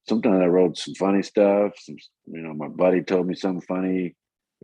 sometimes 0.07 0.41
I 0.41 0.45
wrote 0.47 0.77
some 0.77 0.95
funny 0.95 1.23
stuff. 1.23 1.73
Some, 1.79 1.95
you 2.25 2.41
know, 2.41 2.53
my 2.53 2.67
buddy 2.67 3.01
told 3.03 3.27
me 3.27 3.35
something 3.35 3.61
funny. 3.67 4.15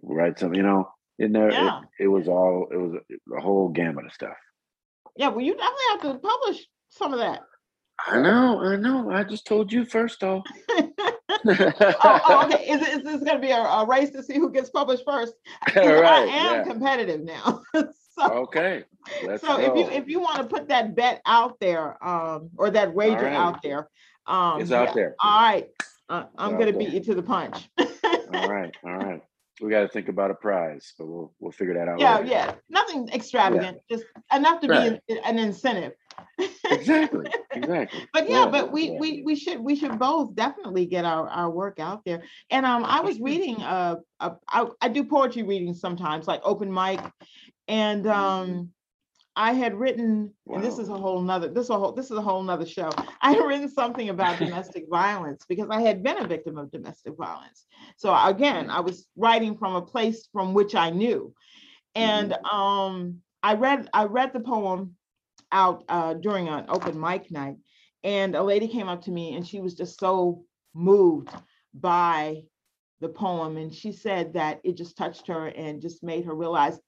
Write 0.01 0.39
something. 0.39 0.57
You 0.57 0.63
know, 0.63 0.89
in 1.17 1.31
there, 1.33 1.51
Yeah. 1.51 1.81
it, 1.99 2.05
it 2.05 2.07
was 2.07 2.27
all. 2.27 2.67
It 2.71 2.77
was 2.77 2.93
a, 3.37 3.41
whole 3.41 3.69
gamut 3.69 4.05
of 4.05 4.13
stuff. 4.13 4.37
yeah, 5.15 5.29
well 5.29 5.41
you 5.41 5.53
definitely 5.53 5.81
have 5.91 6.01
to 6.01 6.19
publish 6.27 6.67
some 6.89 7.13
of 7.13 7.19
that. 7.19 7.41
I 8.07 8.21
know. 8.21 8.61
I 8.61 8.75
know. 8.77 9.11
I 9.11 9.23
just 9.25 9.45
told 9.45 9.73
you 9.73 9.83
first, 9.83 10.21
though. 10.21 10.41
oh, 10.69 11.93
oh, 12.03 12.45
okay. 12.45 12.69
Is, 12.69 12.81
is 12.87 13.03
this 13.03 13.21
going 13.23 13.35
to 13.35 13.39
be 13.39 13.51
a, 13.51 13.57
a 13.57 13.85
race 13.85 14.09
to 14.11 14.23
see 14.23 14.35
who 14.35 14.49
gets 14.51 14.69
published 14.69 15.03
first? 15.05 15.33
'Cause 15.67 15.85
I 15.85 16.19
am 16.21 16.55
yeah. 16.55 16.63
competitive 16.63 17.21
now. 17.21 17.61
so, 17.73 17.89
Okay. 18.23 18.83
Let's 19.25 19.41
so 19.41 19.57
go. 19.57 19.63
if 19.63 19.75
you 19.77 19.97
if 19.97 20.07
you 20.07 20.19
want 20.19 20.37
to 20.37 20.43
put 20.45 20.69
that 20.69 20.95
bet 20.95 21.21
out 21.25 21.59
there, 21.59 22.01
um, 22.05 22.49
or 22.57 22.69
that 22.71 22.93
wager 22.93 23.25
right. 23.25 23.33
out 23.33 23.61
there, 23.63 23.89
um, 24.29 24.61
it's 24.61 24.71
out 24.71 24.89
yeah, 24.89 24.93
there. 24.93 25.15
All 25.21 25.41
right, 25.41 25.69
uh, 26.09 26.25
I'm 26.37 26.55
out 26.55 26.59
to 26.59 26.65
there. 26.65 26.73
beat 26.73 26.89
you 26.89 27.01
to 27.01 27.15
the 27.15 27.23
punch. 27.23 27.69
All 27.77 28.49
right. 28.49 28.73
All 28.83 28.97
right. 28.97 29.21
We 29.61 29.69
got 29.69 29.81
to 29.81 29.89
think 29.89 30.07
about 30.07 30.31
a 30.31 30.35
prize, 30.35 30.93
but 30.97 31.07
we'll 31.07 31.33
we'll 31.39 31.51
figure 31.51 31.73
that 31.73 31.89
out. 31.89 31.99
yeah, 31.99 32.15
later. 32.15 32.27
yeah, 32.27 32.53
nothing 32.69 33.09
extravagant, 33.09 33.79
just 33.89 34.05
enough 34.33 34.61
to 34.61 34.67
be 34.67 34.73
Right. 34.73 35.01
an, 35.09 35.17
an 35.25 35.39
incentive. 35.39 35.93
Exactly. 36.71 37.25
Exactly. 37.51 38.07
But 38.13 38.29
yeah, 38.29 38.45
Yeah, 38.45 38.51
but 38.51 38.71
we 38.71 38.91
yeah. 38.91 38.99
we 38.99 39.23
we 39.23 39.35
should 39.35 39.59
we 39.59 39.75
should 39.75 39.99
both 39.99 40.33
definitely 40.35 40.85
get 40.85 41.03
our 41.03 41.27
our 41.27 41.49
work 41.49 41.79
out 41.79 42.05
there. 42.05 42.23
And 42.49 42.65
um, 42.65 42.85
I 42.85 43.01
was 43.01 43.19
reading 43.19 43.61
uh, 43.61 43.95
uh 44.19 44.35
I, 44.47 44.67
I 44.79 44.87
do 44.87 45.03
poetry 45.03 45.43
readings 45.43 45.81
sometimes, 45.81 46.27
like 46.27 46.41
open 46.43 46.71
mic, 46.71 47.01
and 47.67 48.07
um, 48.07 48.71
I 49.39 49.53
had 49.53 49.73
written, 49.73 50.33
and 50.47 50.61
this 50.61 50.77
is 50.79 50.89
a 50.89 50.97
whole 50.97 51.21
nother 51.21 51.47
this 51.47 51.63
is 51.63 51.69
a 51.69 51.79
whole 51.79 51.93
this 51.93 52.11
is 52.11 52.17
a 52.17 52.21
whole 52.21 52.43
nother 52.43 52.65
show. 52.65 52.91
I 53.21 53.31
had 53.31 53.47
written 53.47 53.69
something 53.69 54.09
about 54.09 54.37
domestic 54.45 54.89
violence 54.89 55.45
because 55.47 55.69
I 55.71 55.79
had 55.79 56.03
been 56.03 56.17
a 56.17 56.27
victim 56.27 56.57
of 56.57 56.69
domestic 56.71 57.15
violence. 57.15 57.65
So 57.95 58.13
again, 58.21 58.69
I 58.69 58.81
was 58.81 59.07
writing 59.15 59.57
from 59.57 59.75
a 59.75 59.81
place 59.81 60.27
from 60.33 60.53
which 60.53 60.75
I 60.75 60.89
knew, 60.89 61.33
and 61.95 62.33
um, 62.51 63.21
I 63.41 63.53
read 63.53 63.89
I 63.93 64.05
read 64.05 64.33
the 64.33 64.41
poem 64.41 64.97
out 65.53 65.85
uh, 65.87 66.15
during 66.15 66.49
an 66.49 66.65
open 66.67 66.99
mic 66.99 67.31
night, 67.31 67.55
and 68.03 68.35
a 68.35 68.43
lady 68.43 68.67
came 68.67 68.89
up 68.89 69.03
to 69.03 69.11
me 69.11 69.35
and 69.35 69.47
she 69.47 69.61
was 69.61 69.73
just 69.73 69.97
so 70.01 70.43
moved 70.73 71.29
by 71.73 72.43
the 72.99 73.09
poem, 73.09 73.57
and 73.57 73.73
she 73.73 73.91
said 73.91 74.33
that 74.33 74.59
it 74.63 74.77
just 74.77 74.97
touched 74.97 75.27
her 75.27 75.47
and 75.47 75.81
just 75.81 76.03
made 76.03 76.25
her 76.25 76.33
realize, 76.35 76.79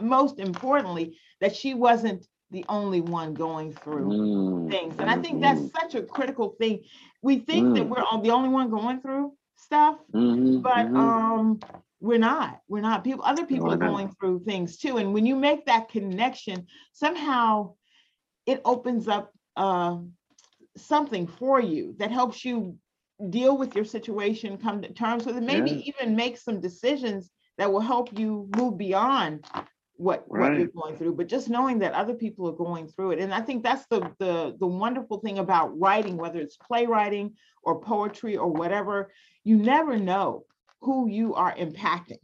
most 0.00 0.38
importantly, 0.38 1.16
that 1.40 1.54
she 1.54 1.74
wasn't 1.74 2.26
the 2.50 2.64
only 2.68 3.00
one 3.00 3.34
going 3.34 3.72
through 3.72 4.18
Mm, 4.18 4.68
things. 4.68 4.98
And 4.98 5.10
I 5.10 5.16
think 5.16 5.40
mhm, 5.40 5.40
that's 5.40 5.70
such 5.70 5.94
a 5.94 6.02
critical 6.02 6.50
thing. 6.58 6.84
We 7.22 7.38
think 7.38 7.72
that 7.74 7.88
Mm. 7.88 7.88
we're 7.88 8.02
all- 8.02 8.20
the 8.20 8.30
only 8.30 8.48
one 8.48 8.70
going 8.70 9.00
through 9.00 9.32
stuff, 9.56 9.98
mhm, 10.12 10.62
but 10.62 10.90
mhm. 10.90 10.96
um 10.96 11.60
we're 12.00 12.18
not 12.18 12.60
we're 12.68 12.80
not 12.80 13.04
people 13.04 13.24
other 13.24 13.46
people 13.46 13.70
are 13.70 13.76
not. 13.78 13.90
going 13.90 14.08
through 14.20 14.40
things 14.44 14.76
too 14.78 14.96
and 14.98 15.12
when 15.14 15.26
you 15.26 15.36
make 15.36 15.66
that 15.66 15.88
connection 15.88 16.66
somehow 16.92 17.74
it 18.46 18.60
opens 18.64 19.08
up 19.08 19.32
uh, 19.56 19.96
something 20.76 21.26
for 21.26 21.60
you 21.60 21.94
that 21.98 22.10
helps 22.10 22.44
you 22.44 22.76
deal 23.28 23.56
with 23.56 23.74
your 23.74 23.84
situation 23.84 24.56
come 24.56 24.80
to 24.80 24.92
terms 24.92 25.26
with 25.26 25.36
it 25.36 25.42
maybe 25.42 25.70
Yeah. 25.70 25.92
even 25.98 26.16
make 26.16 26.36
some 26.38 26.60
decisions 26.60 27.30
that 27.58 27.70
will 27.70 27.80
help 27.80 28.18
you 28.18 28.48
move 28.56 28.78
beyond 28.78 29.44
what 29.94 30.24
what 30.28 30.56
you're 30.56 30.68
going 30.68 30.96
through 30.96 31.14
but 31.14 31.26
just 31.28 31.50
knowing 31.50 31.78
that 31.78 31.92
other 31.92 32.14
people 32.14 32.48
are 32.48 32.52
going 32.52 32.86
through 32.88 33.10
it 33.10 33.18
and 33.18 33.34
i 33.34 33.40
think 33.40 33.62
that's 33.62 33.86
the 33.90 34.00
the 34.18 34.56
the 34.58 34.66
wonderful 34.66 35.18
thing 35.20 35.38
about 35.38 35.78
writing 35.78 36.16
whether 36.16 36.40
it's 36.40 36.56
playwriting 36.56 37.34
or 37.62 37.80
poetry 37.80 38.36
or 38.36 38.48
whatever 38.48 39.10
you 39.44 39.56
never 39.56 39.98
know 39.98 40.44
who 40.80 41.08
you 41.08 41.34
are 41.34 41.54
impacting 41.56 42.18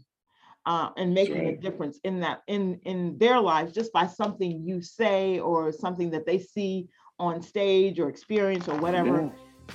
uh, 0.66 0.90
and 0.96 1.14
making 1.14 1.46
a 1.46 1.52
difference 1.52 2.00
in 2.04 2.20
that 2.20 2.42
in 2.46 2.80
in 2.84 3.16
their 3.18 3.40
lives 3.40 3.72
just 3.72 3.92
by 3.92 4.06
something 4.06 4.62
you 4.66 4.80
say 4.80 5.38
or 5.38 5.70
something 5.72 6.10
that 6.10 6.26
they 6.26 6.38
see 6.38 6.88
on 7.18 7.40
stage 7.42 7.98
or 8.00 8.08
experience 8.08 8.68
or 8.68 8.76
whatever 8.78 9.22
Yeah. 9.22 9.30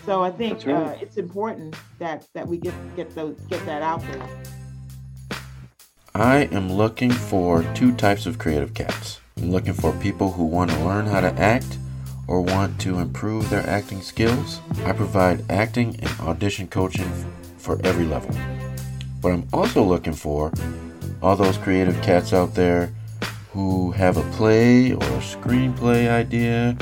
So 0.05 0.24
i 0.24 0.31
think 0.31 0.65
right. 0.65 0.75
uh, 0.75 0.95
it's 1.01 1.17
important 1.17 1.75
that 2.00 2.27
that 2.33 2.48
we 2.48 2.57
get 2.57 2.74
get 2.95 3.13
those 3.15 3.36
get 3.50 3.63
that 3.65 3.81
out 3.81 4.01
there 4.07 4.27
I 6.13 6.50
am 6.51 6.69
looking 6.69 7.10
for 7.10 7.63
two 7.74 7.93
types 7.93 8.25
of 8.25 8.38
creative 8.38 8.74
cats. 8.74 9.21
I'm 9.38 9.50
looking 9.50 9.71
for 9.71 9.93
people 9.93 10.33
who 10.33 10.43
want 10.43 10.69
to 10.71 10.79
learn 10.83 11.05
how 11.05 11.21
to 11.21 11.31
act 11.39 11.77
or 12.27 12.41
want 12.41 12.81
to 12.81 13.00
improve 13.00 13.50
their 13.50 13.65
acting 13.65 14.01
skills. 14.01 14.60
I 14.83 14.91
provide 14.91 15.50
acting 15.50 15.98
and 16.01 16.19
audition 16.19 16.67
coaching 16.67 17.10
for 17.57 17.79
every 17.86 18.05
level. 18.05 18.36
But 19.21 19.31
I'm 19.31 19.48
also 19.53 19.83
looking 19.83 20.12
for 20.12 20.51
all 21.21 21.38
those 21.38 21.57
creative 21.57 22.01
cats 22.01 22.33
out 22.33 22.55
there 22.55 22.91
who 23.51 23.91
have 23.91 24.17
a 24.17 24.31
play 24.31 24.91
or 24.91 25.03
a 25.03 25.21
screenplay 25.21 26.10
idea, 26.10 26.77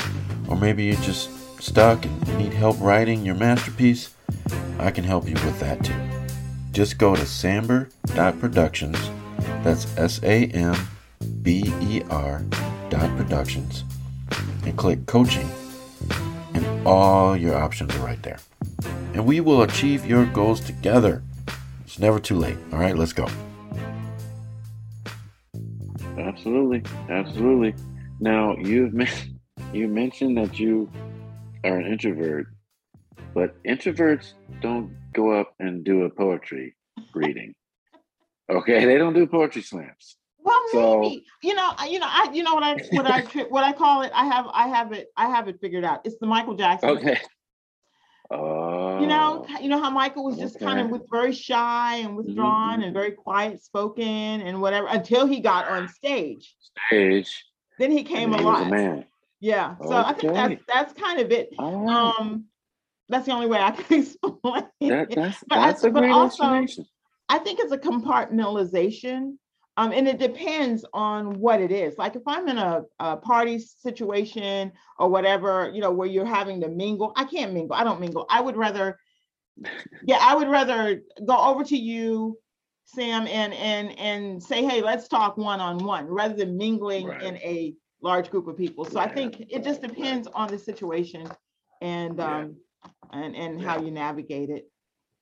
or 0.47 0.55
maybe 0.55 0.85
you're 0.85 1.01
just 1.01 1.29
stuck 1.59 2.05
and 2.05 2.37
need 2.37 2.53
help 2.53 2.79
writing 2.79 3.25
your 3.25 3.35
masterpiece. 3.35 4.13
I 4.79 4.91
can 4.91 5.03
help 5.03 5.27
you 5.27 5.33
with 5.33 5.59
that 5.59 5.83
too. 5.83 5.93
Just 6.71 6.97
go 6.97 7.15
to 7.15 7.23
samber.productions, 7.23 8.97
that's 9.63 9.97
S 9.97 10.21
A 10.23 10.45
M 10.47 10.75
B 11.41 11.63
E 11.81 12.01
R 12.09 12.43
dot 12.89 13.15
productions, 13.17 13.83
and 14.63 14.77
click 14.77 15.05
coaching, 15.05 15.49
and 16.53 16.87
all 16.87 17.35
your 17.35 17.55
options 17.55 17.95
are 17.95 18.05
right 18.05 18.21
there. 18.23 18.39
And 19.13 19.25
we 19.25 19.41
will 19.41 19.63
achieve 19.63 20.05
your 20.05 20.25
goals 20.25 20.61
together. 20.61 21.23
It's 21.85 21.99
never 21.99 22.19
too 22.19 22.37
late. 22.37 22.57
All 22.71 22.79
right, 22.79 22.95
let's 22.95 23.13
go. 23.13 23.27
Absolutely, 26.17 26.83
absolutely. 27.09 27.73
Now 28.19 28.55
you've 28.57 28.93
you 29.73 29.87
mentioned 29.87 30.37
that 30.37 30.59
you 30.59 30.89
are 31.63 31.77
an 31.77 31.85
introvert, 31.91 32.47
but 33.33 33.61
introverts 33.63 34.33
don't 34.61 34.95
go 35.13 35.31
up 35.31 35.53
and 35.59 35.83
do 35.83 36.03
a 36.03 36.09
poetry 36.09 36.75
reading. 37.13 37.53
Okay, 38.49 38.85
they 38.85 38.97
don't 38.97 39.13
do 39.13 39.27
poetry 39.27 39.61
slams. 39.61 40.17
well 40.43 40.59
So- 40.71 41.01
maybe 41.01 41.25
you 41.43 41.53
know 41.53 41.71
you 41.87 41.99
know 41.99 42.07
i 42.09 42.29
you 42.33 42.43
know 42.43 42.53
what 42.55 42.63
i 42.63 42.73
what 42.91 43.05
i 43.05 43.21
what 43.49 43.63
i 43.63 43.71
call 43.73 44.01
it 44.03 44.11
i 44.15 44.25
have 44.25 44.47
i 44.53 44.67
have 44.67 44.91
it 44.93 45.07
i 45.17 45.27
have 45.27 45.47
it 45.47 45.59
figured 45.59 45.83
out 45.83 46.01
it's 46.05 46.17
the 46.19 46.27
michael 46.27 46.55
jackson 46.55 46.89
Okay. 46.89 47.19
Oh. 48.31 48.99
you 49.01 49.07
know 49.07 49.45
you 49.59 49.67
know 49.69 49.81
how 49.81 49.89
michael 49.89 50.23
was 50.23 50.37
just 50.37 50.59
kind 50.59 50.79
of 50.79 50.85
okay. 50.85 50.93
with 50.93 51.09
very 51.11 51.33
shy 51.33 51.95
and 51.97 52.15
withdrawn 52.15 52.79
mhm. 52.79 52.85
and 52.85 52.93
very 52.93 53.11
quiet 53.11 53.61
spoken 53.63 54.05
and 54.05 54.61
whatever 54.61 54.87
until 54.87 55.25
he 55.25 55.39
got 55.39 55.67
on 55.67 55.87
stage 55.89 56.55
stage. 56.89 57.45
then 57.79 57.91
he 57.91 58.03
came 58.03 58.31
and 58.31 58.41
he 58.41 58.47
a 58.47 58.49
alive 58.49 58.69
man. 58.71 59.05
Yeah. 59.39 59.75
So 59.81 59.93
I 59.93 60.13
think 60.13 60.33
that's 60.33 60.61
that's 60.67 60.93
kind 60.93 61.19
of 61.19 61.31
it. 61.31 61.49
Right. 61.57 62.13
Um, 62.19 62.45
that's 63.07 63.25
the 63.25 63.31
only 63.31 63.47
way 63.47 63.59
I 63.59 63.71
can 63.71 63.99
explain 64.01 64.63
That, 64.81 65.09
that's 65.15 65.43
but 65.47 65.57
I- 65.57 65.67
that's 65.67 65.83
a 65.83 65.89
but 65.89 66.01
great 66.01 66.11
also- 66.11 66.43
explanation. 66.43 66.85
I 67.31 67.37
think 67.39 67.59
it's 67.59 67.71
a 67.71 67.77
compartmentalization. 67.77 69.37
Um, 69.77 69.93
and 69.93 70.09
it 70.09 70.17
depends 70.19 70.83
on 70.93 71.39
what 71.39 71.61
it 71.61 71.71
is. 71.71 71.97
Like 71.97 72.17
if 72.17 72.23
I'm 72.27 72.49
in 72.49 72.57
a, 72.57 72.81
a 72.99 73.15
party 73.15 73.59
situation 73.59 74.73
or 74.97 75.07
whatever, 75.07 75.71
you 75.73 75.79
know, 75.79 75.91
where 75.91 76.07
you're 76.07 76.25
having 76.25 76.59
to 76.61 76.67
mingle, 76.67 77.13
I 77.15 77.23
can't 77.23 77.53
mingle. 77.53 77.77
I 77.77 77.85
don't 77.85 78.01
mingle. 78.01 78.25
I 78.29 78.41
would 78.41 78.57
rather, 78.57 78.99
yeah, 80.03 80.17
I 80.19 80.35
would 80.35 80.49
rather 80.49 81.01
go 81.25 81.37
over 81.37 81.63
to 81.63 81.77
you, 81.77 82.37
Sam, 82.85 83.25
and 83.27 83.53
and 83.53 83.97
and 83.97 84.43
say, 84.43 84.65
hey, 84.65 84.81
let's 84.81 85.07
talk 85.07 85.37
one 85.37 85.61
on 85.61 85.77
one, 85.77 86.07
rather 86.07 86.33
than 86.33 86.57
mingling 86.57 87.05
Right. 87.07 87.21
in 87.23 87.37
a 87.37 87.73
large 88.01 88.29
group 88.29 88.47
of 88.47 88.57
people. 88.57 88.85
So 88.85 88.99
I 88.99 89.07
think 89.07 89.45
it 89.49 89.63
just 89.63 89.81
depends 89.81 90.27
on 90.27 90.49
the 90.49 90.57
situation 90.57 91.27
and 91.81 92.19
um 92.19 92.55
and 93.11 93.35
and 93.35 93.61
how 93.61 93.81
you 93.81 93.91
navigate 93.91 94.49
it. 94.49 94.69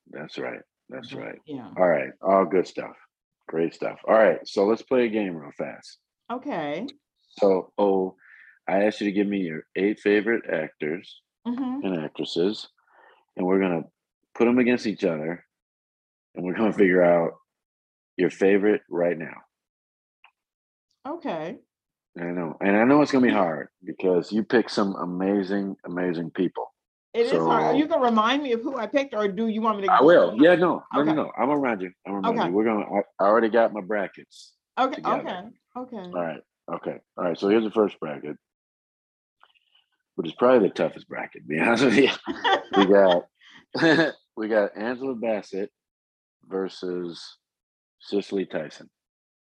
That's 0.09 0.37
right. 0.37 0.61
That's 0.89 1.13
right. 1.13 1.39
Yeah. 1.45 1.69
All 1.77 1.87
right. 1.87 2.11
All 2.21 2.45
good 2.45 2.67
stuff. 2.67 2.95
Great 3.47 3.73
stuff. 3.73 3.99
All 4.07 4.15
right. 4.15 4.39
So 4.45 4.65
let's 4.65 4.81
play 4.81 5.05
a 5.05 5.09
game 5.09 5.35
real 5.35 5.51
fast. 5.57 5.97
Okay. 6.31 6.87
So, 7.29 7.71
oh, 7.77 8.15
I 8.67 8.83
asked 8.83 9.01
you 9.01 9.05
to 9.05 9.11
give 9.11 9.27
me 9.27 9.39
your 9.39 9.63
eight 9.75 9.99
favorite 9.99 10.43
actors 10.51 11.21
hmm 11.45 11.79
and 11.83 12.03
actresses, 12.03 12.67
and 13.35 13.45
we're 13.45 13.59
gonna 13.59 13.83
put 14.35 14.45
them 14.45 14.59
against 14.59 14.87
each 14.87 15.03
other, 15.03 15.45
and 16.35 16.45
we're 16.45 16.55
gonna 16.55 16.73
figure 16.73 17.03
out 17.03 17.33
your 18.17 18.29
favorite 18.29 18.81
right 18.89 19.17
now. 19.17 19.35
Okay. 21.07 21.57
I 22.19 22.31
know, 22.31 22.57
and 22.61 22.75
I 22.75 22.83
know 22.83 23.01
it's 23.01 23.11
gonna 23.11 23.25
be 23.27 23.31
hard 23.33 23.67
because 23.83 24.31
you 24.31 24.43
pick 24.43 24.69
some 24.69 24.95
amazing, 24.95 25.75
amazing 25.85 26.31
people. 26.31 26.73
It 27.13 27.27
is 27.27 27.31
hard. 27.31 27.73
So- 27.73 27.77
You 27.77 27.87
can 27.87 28.01
remind 28.01 28.43
me 28.43 28.53
of 28.53 28.61
who 28.61 28.77
I 28.77 28.87
picked, 28.87 29.13
or 29.13 29.27
do 29.27 29.47
you 29.47 29.61
want 29.61 29.79
me 29.79 29.87
to? 29.87 29.91
I 29.93 30.01
will. 30.01 30.35
Yeah, 30.39 30.55
no, 30.55 30.83
no, 30.93 31.03
no, 31.03 31.13
no. 31.13 31.31
I'm 31.37 31.49
around 31.49 31.81
you. 31.81 31.91
I'm 32.07 32.13
around 32.15 32.25
Okay. 32.39 32.47
you. 32.47 32.53
We're 32.53 32.65
gonna. 32.65 32.85
I, 32.85 33.01
I 33.19 33.27
already 33.27 33.49
got 33.49 33.73
my 33.73 33.81
brackets. 33.81 34.53
Okay. 34.79 34.95
together. 34.95 35.51
Okay. 35.75 35.95
Okay. 35.97 36.09
All 36.11 36.21
right. 36.23 36.41
Okay. 36.73 36.97
All 37.17 37.23
right. 37.23 37.37
So 37.37 37.49
here's 37.49 37.63
the 37.63 37.71
first 37.71 37.99
bracket, 37.99 38.35
which 40.15 40.27
is 40.27 40.33
probably 40.35 40.67
the 40.67 40.73
toughest 40.73 41.07
bracket. 41.07 41.43
To 41.43 41.47
be 41.47 41.59
honest 41.61 41.85
with 41.85 41.97
you, 41.97 42.09
we 42.75 42.85
got 42.87 44.13
we 44.37 44.47
got 44.47 44.71
Angela 44.75 45.15
Bassett 45.15 45.71
versus 46.47 47.37
Cicely 47.99 48.45
Tyson. 48.45 48.89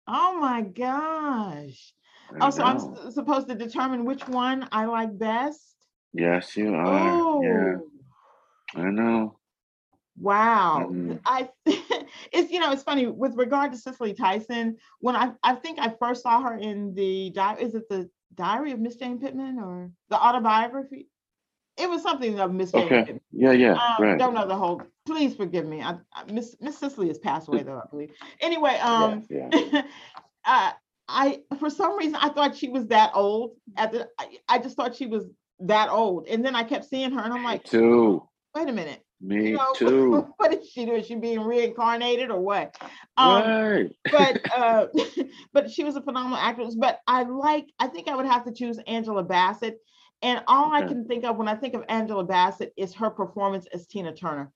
oh 0.06 0.38
my 0.40 0.62
gosh. 0.62 1.92
Oh, 2.40 2.50
so 2.50 2.62
I'm 2.62 2.76
s- 2.76 3.14
supposed 3.14 3.48
to 3.48 3.54
determine 3.54 4.04
which 4.04 4.26
one 4.28 4.68
I 4.72 4.84
like 4.86 5.16
best. 5.18 5.76
yes, 6.12 6.56
you 6.56 6.74
are. 6.74 7.10
Oh. 7.14 7.42
Yeah, 8.74 8.82
I 8.82 8.90
know. 8.90 9.36
Wow. 10.20 10.88
Mhm. 10.90 11.20
I 11.24 11.48
it's 12.32 12.50
you 12.50 12.58
know 12.58 12.72
it's 12.72 12.82
funny 12.82 13.06
with 13.06 13.36
regard 13.36 13.72
to 13.72 13.78
Cicely 13.78 14.14
Tyson 14.14 14.76
when 15.00 15.14
I 15.14 15.32
I 15.42 15.54
think 15.54 15.78
I 15.78 15.90
first 15.90 16.22
saw 16.22 16.40
her 16.42 16.56
in 16.56 16.94
the 16.94 17.30
di- 17.30 17.58
is 17.60 17.74
it 17.74 17.88
the 17.88 18.10
Diary 18.34 18.72
of 18.72 18.80
Miss 18.80 18.96
Jane 18.96 19.18
Pittman 19.20 19.58
or 19.58 19.92
the 20.08 20.16
autobiography? 20.20 21.08
It 21.76 21.88
was 21.88 22.02
something 22.02 22.40
of 22.40 22.52
Miss 22.52 22.72
Jane 22.72 22.86
Okay. 22.86 22.98
Pittman. 23.02 23.20
Yeah, 23.30 23.52
yeah. 23.52 23.72
Um, 23.74 24.04
right. 24.04 24.18
Don't 24.18 24.34
know 24.34 24.46
the 24.48 24.56
whole. 24.56 24.82
Please 25.06 25.36
forgive 25.36 25.66
me. 25.66 25.80
I, 25.82 25.98
I 26.12 26.24
Miss 26.32 26.56
Miss 26.60 26.76
Cicely 26.78 27.06
has 27.08 27.18
passed 27.18 27.46
away 27.48 27.62
though, 27.62 27.78
I 27.78 27.88
believe. 27.88 28.10
Anyway, 28.40 28.74
um, 28.78 29.24
yeah, 29.30 29.50
yeah. 29.52 29.82
uh, 30.44 30.72
I 31.08 31.40
for 31.58 31.70
some 31.70 31.96
reason 31.96 32.16
I 32.16 32.28
thought 32.28 32.56
she 32.56 32.68
was 32.68 32.86
that 32.88 33.12
old. 33.14 33.52
At 33.76 33.92
the, 33.92 34.08
I, 34.18 34.38
I 34.48 34.58
just 34.58 34.76
thought 34.76 34.94
she 34.94 35.06
was 35.06 35.24
that 35.60 35.88
old, 35.88 36.28
and 36.28 36.44
then 36.44 36.54
I 36.54 36.62
kept 36.62 36.84
seeing 36.84 37.10
her, 37.12 37.20
and 37.20 37.32
I'm 37.32 37.40
Me 37.40 37.46
like, 37.46 37.64
too. 37.64 38.22
wait 38.54 38.68
a 38.68 38.72
minute. 38.72 39.02
Me 39.20 39.48
you 39.48 39.56
know, 39.56 39.72
too. 39.74 40.26
what 40.36 40.54
is 40.54 40.68
she 40.68 40.84
doing? 40.84 41.00
Is 41.00 41.06
she 41.06 41.16
being 41.16 41.40
reincarnated 41.40 42.30
or 42.30 42.40
what? 42.40 42.76
Um, 43.16 43.42
right. 43.42 43.96
but 44.10 44.40
uh, 44.56 44.86
but 45.52 45.70
she 45.70 45.82
was 45.82 45.96
a 45.96 46.02
phenomenal 46.02 46.38
actress. 46.38 46.74
But 46.74 47.00
I 47.06 47.22
like. 47.22 47.66
I 47.78 47.88
think 47.88 48.08
I 48.08 48.14
would 48.14 48.26
have 48.26 48.44
to 48.44 48.52
choose 48.52 48.78
Angela 48.86 49.24
Bassett. 49.24 49.78
And 50.20 50.42
all 50.48 50.72
I 50.72 50.82
can 50.82 51.06
think 51.06 51.24
of 51.24 51.36
when 51.36 51.46
I 51.46 51.54
think 51.54 51.74
of 51.74 51.84
Angela 51.88 52.24
Bassett 52.24 52.72
is 52.76 52.92
her 52.94 53.08
performance 53.08 53.68
as 53.72 53.86
Tina 53.86 54.12
Turner. 54.12 54.50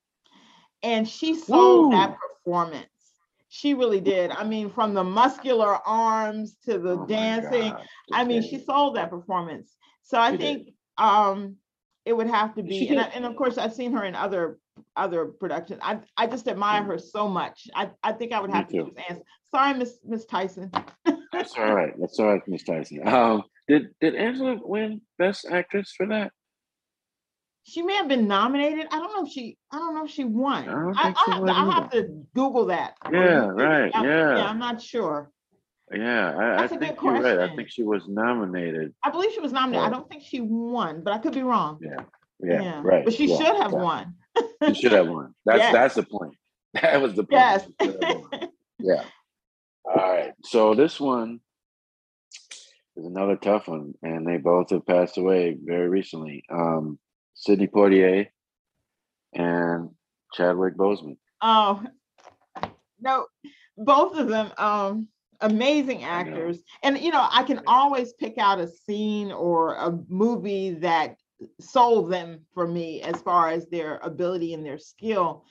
And 0.81 1.07
she 1.07 1.35
sold 1.35 1.93
that 1.93 2.17
performance. 2.19 2.87
She 3.55 3.75
really 3.75 4.01
did. 4.01 4.31
I 4.31 4.43
mean, 4.43 4.67
from 4.71 4.95
the 4.95 5.03
muscular 5.03 5.77
arms 5.85 6.55
to 6.65 6.79
the 6.79 6.97
Oh 6.97 7.05
dancing. 7.05 7.71
I 8.11 8.23
mean, 8.23 8.41
she 8.41 8.57
sold 8.57 8.95
that 8.95 9.11
performance. 9.11 9.75
So 10.01 10.17
I 10.19 10.31
She 10.31 10.37
did. 10.37 10.45
think 10.65 10.69
um 10.97 11.57
it 12.03 12.13
would 12.13 12.25
have 12.27 12.55
to 12.55 12.63
be, 12.63 12.89
and, 12.89 12.99
I, 12.99 13.03
and 13.15 13.25
of 13.25 13.35
course 13.35 13.59
I've 13.59 13.73
seen 13.75 13.93
her 13.93 14.05
in 14.05 14.15
other 14.15 14.57
other 14.95 15.25
productions. 15.27 15.79
I 15.83 15.99
I 16.17 16.25
just 16.25 16.47
admire 16.47 16.81
Mm. 16.81 16.87
her 16.87 16.97
so 16.97 17.27
much. 17.27 17.67
I, 17.75 17.91
I 18.01 18.13
think 18.13 18.31
I 18.33 18.39
would 18.41 18.49
Me 18.49 18.55
have 18.55 18.67
to 18.69 18.73
too. 18.73 18.85
choose 18.85 18.95
Anne. 19.07 19.21
Sorry, 19.51 19.73
Miss 19.75 19.99
Miss 20.03 20.25
Tyson. 20.25 20.71
That's 21.31 21.53
all 21.55 21.75
right. 21.75 21.93
That's 21.99 22.19
all 22.19 22.33
right, 22.33 22.41
Miss 22.47 22.63
Tyson. 22.63 23.07
Um, 23.07 23.43
did 23.67 23.89
did 24.01 24.15
Angela 24.15 24.57
win 24.63 25.01
Best 25.19 25.45
Actress 25.45 25.93
for 25.95 26.07
that? 26.07 26.31
She 27.65 27.81
may 27.81 27.95
have 27.95 28.07
been 28.09 28.27
nominated. 28.27 28.87
I 28.91 28.99
don't 28.99 29.13
know 29.15 29.25
if 29.25 29.31
she. 29.31 29.57
I 29.71 29.77
don't 29.79 29.95
know 29.95 30.05
if 30.05 30.11
she 30.11 30.25
won. 30.25 30.67
I 30.67 30.73
I, 30.73 31.13
I 31.15 31.31
have, 31.31 31.45
to, 31.45 31.51
I 31.51 31.71
have 31.73 31.89
to 31.91 32.25
Google 32.35 32.65
that. 32.65 32.95
Yeah, 33.11 33.47
right, 33.47 33.91
I'm- 33.95 34.05
yeah. 34.05 34.45
I'm 34.45 34.59
not 34.59 34.81
sure. 34.81 35.31
Yeah, 35.93 36.31
I, 36.35 36.53
I 36.53 36.57
That's 36.61 36.71
a 36.73 36.75
good 36.77 36.87
think 36.87 37.01
you're 37.03 37.21
right. 37.21 37.39
I 37.39 37.55
think 37.55 37.69
she 37.69 37.83
was 37.83 38.07
nominated. 38.07 38.93
I 39.03 39.11
believe 39.11 39.31
she 39.33 39.39
was 39.41 39.51
nominated. 39.53 39.83
I 39.83 39.87
Oh. 39.87 39.91
don't 39.91 40.09
think 40.09 40.23
she 40.23 40.41
won, 40.41 41.03
but 41.03 41.13
I 41.13 41.19
could 41.19 41.33
be 41.33 41.43
wrong. 41.43 41.79
Yeah, 41.81 42.03
yeah, 42.41 42.81
right. 42.83 43.05
But 43.05 43.13
she 43.13 43.27
yeah, 43.27 43.37
should 43.37 43.55
have 43.61 43.71
yeah. 43.71 43.77
won. 43.77 44.15
She 44.69 44.73
should 44.73 44.91
have 44.93 45.07
won. 45.07 45.35
That's 45.45 45.59
Yes. 45.59 45.73
that's 45.73 45.95
the 45.95 46.03
point. 46.03 46.35
That 46.81 47.01
was 47.01 47.13
the 47.13 47.23
point. 47.23 47.31
Yes. 47.33 47.67
She 47.79 47.87
should 47.91 48.03
have 48.03 48.17
won. 48.31 48.49
yeah. 48.79 49.03
All 49.85 49.95
right. 50.11 50.33
So 50.43 50.73
this 50.73 50.99
one 50.99 51.39
is 52.97 53.05
another 53.05 53.35
tough 53.35 53.67
one, 53.67 53.93
and 54.01 54.25
they 54.27 54.37
both 54.37 54.71
have 54.71 54.85
passed 54.87 55.17
away 55.19 55.55
very 55.63 55.87
recently. 55.89 56.43
Um, 56.49 56.97
Sidney 57.43 57.67
Poitier 57.67 58.27
and 59.33 59.89
Chadwick 60.33 60.77
Boseman. 60.77 61.17
Oh, 61.41 61.83
no, 63.01 63.27
both 63.77 64.17
of 64.17 64.29
them, 64.29 64.51
um, 64.57 65.07
amazing 65.41 66.05
actors. 66.05 66.59
And, 66.83 66.97
you 66.97 67.11
know, 67.11 67.27
I 67.29 67.43
can 67.43 67.61
always 67.67 68.13
pick 68.13 68.37
out 68.37 68.61
a 68.61 68.67
scene 68.67 69.31
or 69.31 69.75
a 69.75 69.91
movie 70.07 70.75
that 70.75 71.17
sold 71.59 72.09
them 72.09 72.45
for 72.53 72.65
me 72.65 73.01
as 73.01 73.21
far 73.21 73.49
as 73.49 73.67
their 73.67 73.97
ability 73.97 74.53
and 74.53 74.65
their 74.65 74.79
skill. 74.79 75.43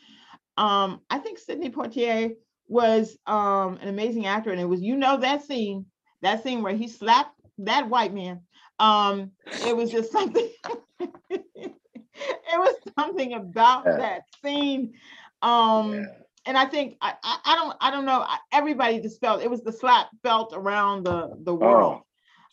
Um, 0.57 1.02
I 1.11 1.18
think 1.18 1.38
Sidney 1.38 1.68
Poitier 1.68 2.33
was 2.68 3.18
um, 3.26 3.78
an 3.83 3.88
amazing 3.88 4.24
actor. 4.24 4.50
And 4.50 4.61
it 4.61 4.64
was, 4.64 4.81
you 4.81 4.96
know, 4.96 5.18
that 5.18 5.44
scene, 5.44 5.85
that 6.22 6.42
scene 6.42 6.62
where 6.62 6.74
he 6.74 6.88
slapped 6.88 7.38
that 7.59 7.90
white 7.90 8.14
man. 8.14 8.40
Um, 8.78 9.33
it 9.66 9.76
was 9.76 9.90
just 9.90 10.11
something. 10.12 10.48
it 12.53 12.59
was 12.59 12.75
something 12.98 13.35
about 13.35 13.85
Yeah. 13.87 13.96
that 13.96 14.22
scene. 14.42 14.94
Um, 15.42 15.92
Yeah. 15.94 16.05
and 16.46 16.59
I 16.59 16.66
think 16.66 16.96
I, 17.01 17.14
I 17.22 17.38
I 17.44 17.55
don't 17.55 17.77
I 17.81 17.90
don't 17.90 18.05
know. 18.05 18.20
I- 18.20 18.38
Everybody 18.53 19.01
just 19.01 19.20
felt 19.20 19.42
it 19.42 19.51
was 19.51 19.62
the 19.62 19.72
slap 19.72 20.09
felt 20.22 20.53
around 20.55 21.05
the 21.05 21.37
the 21.44 21.55
world. 21.55 22.03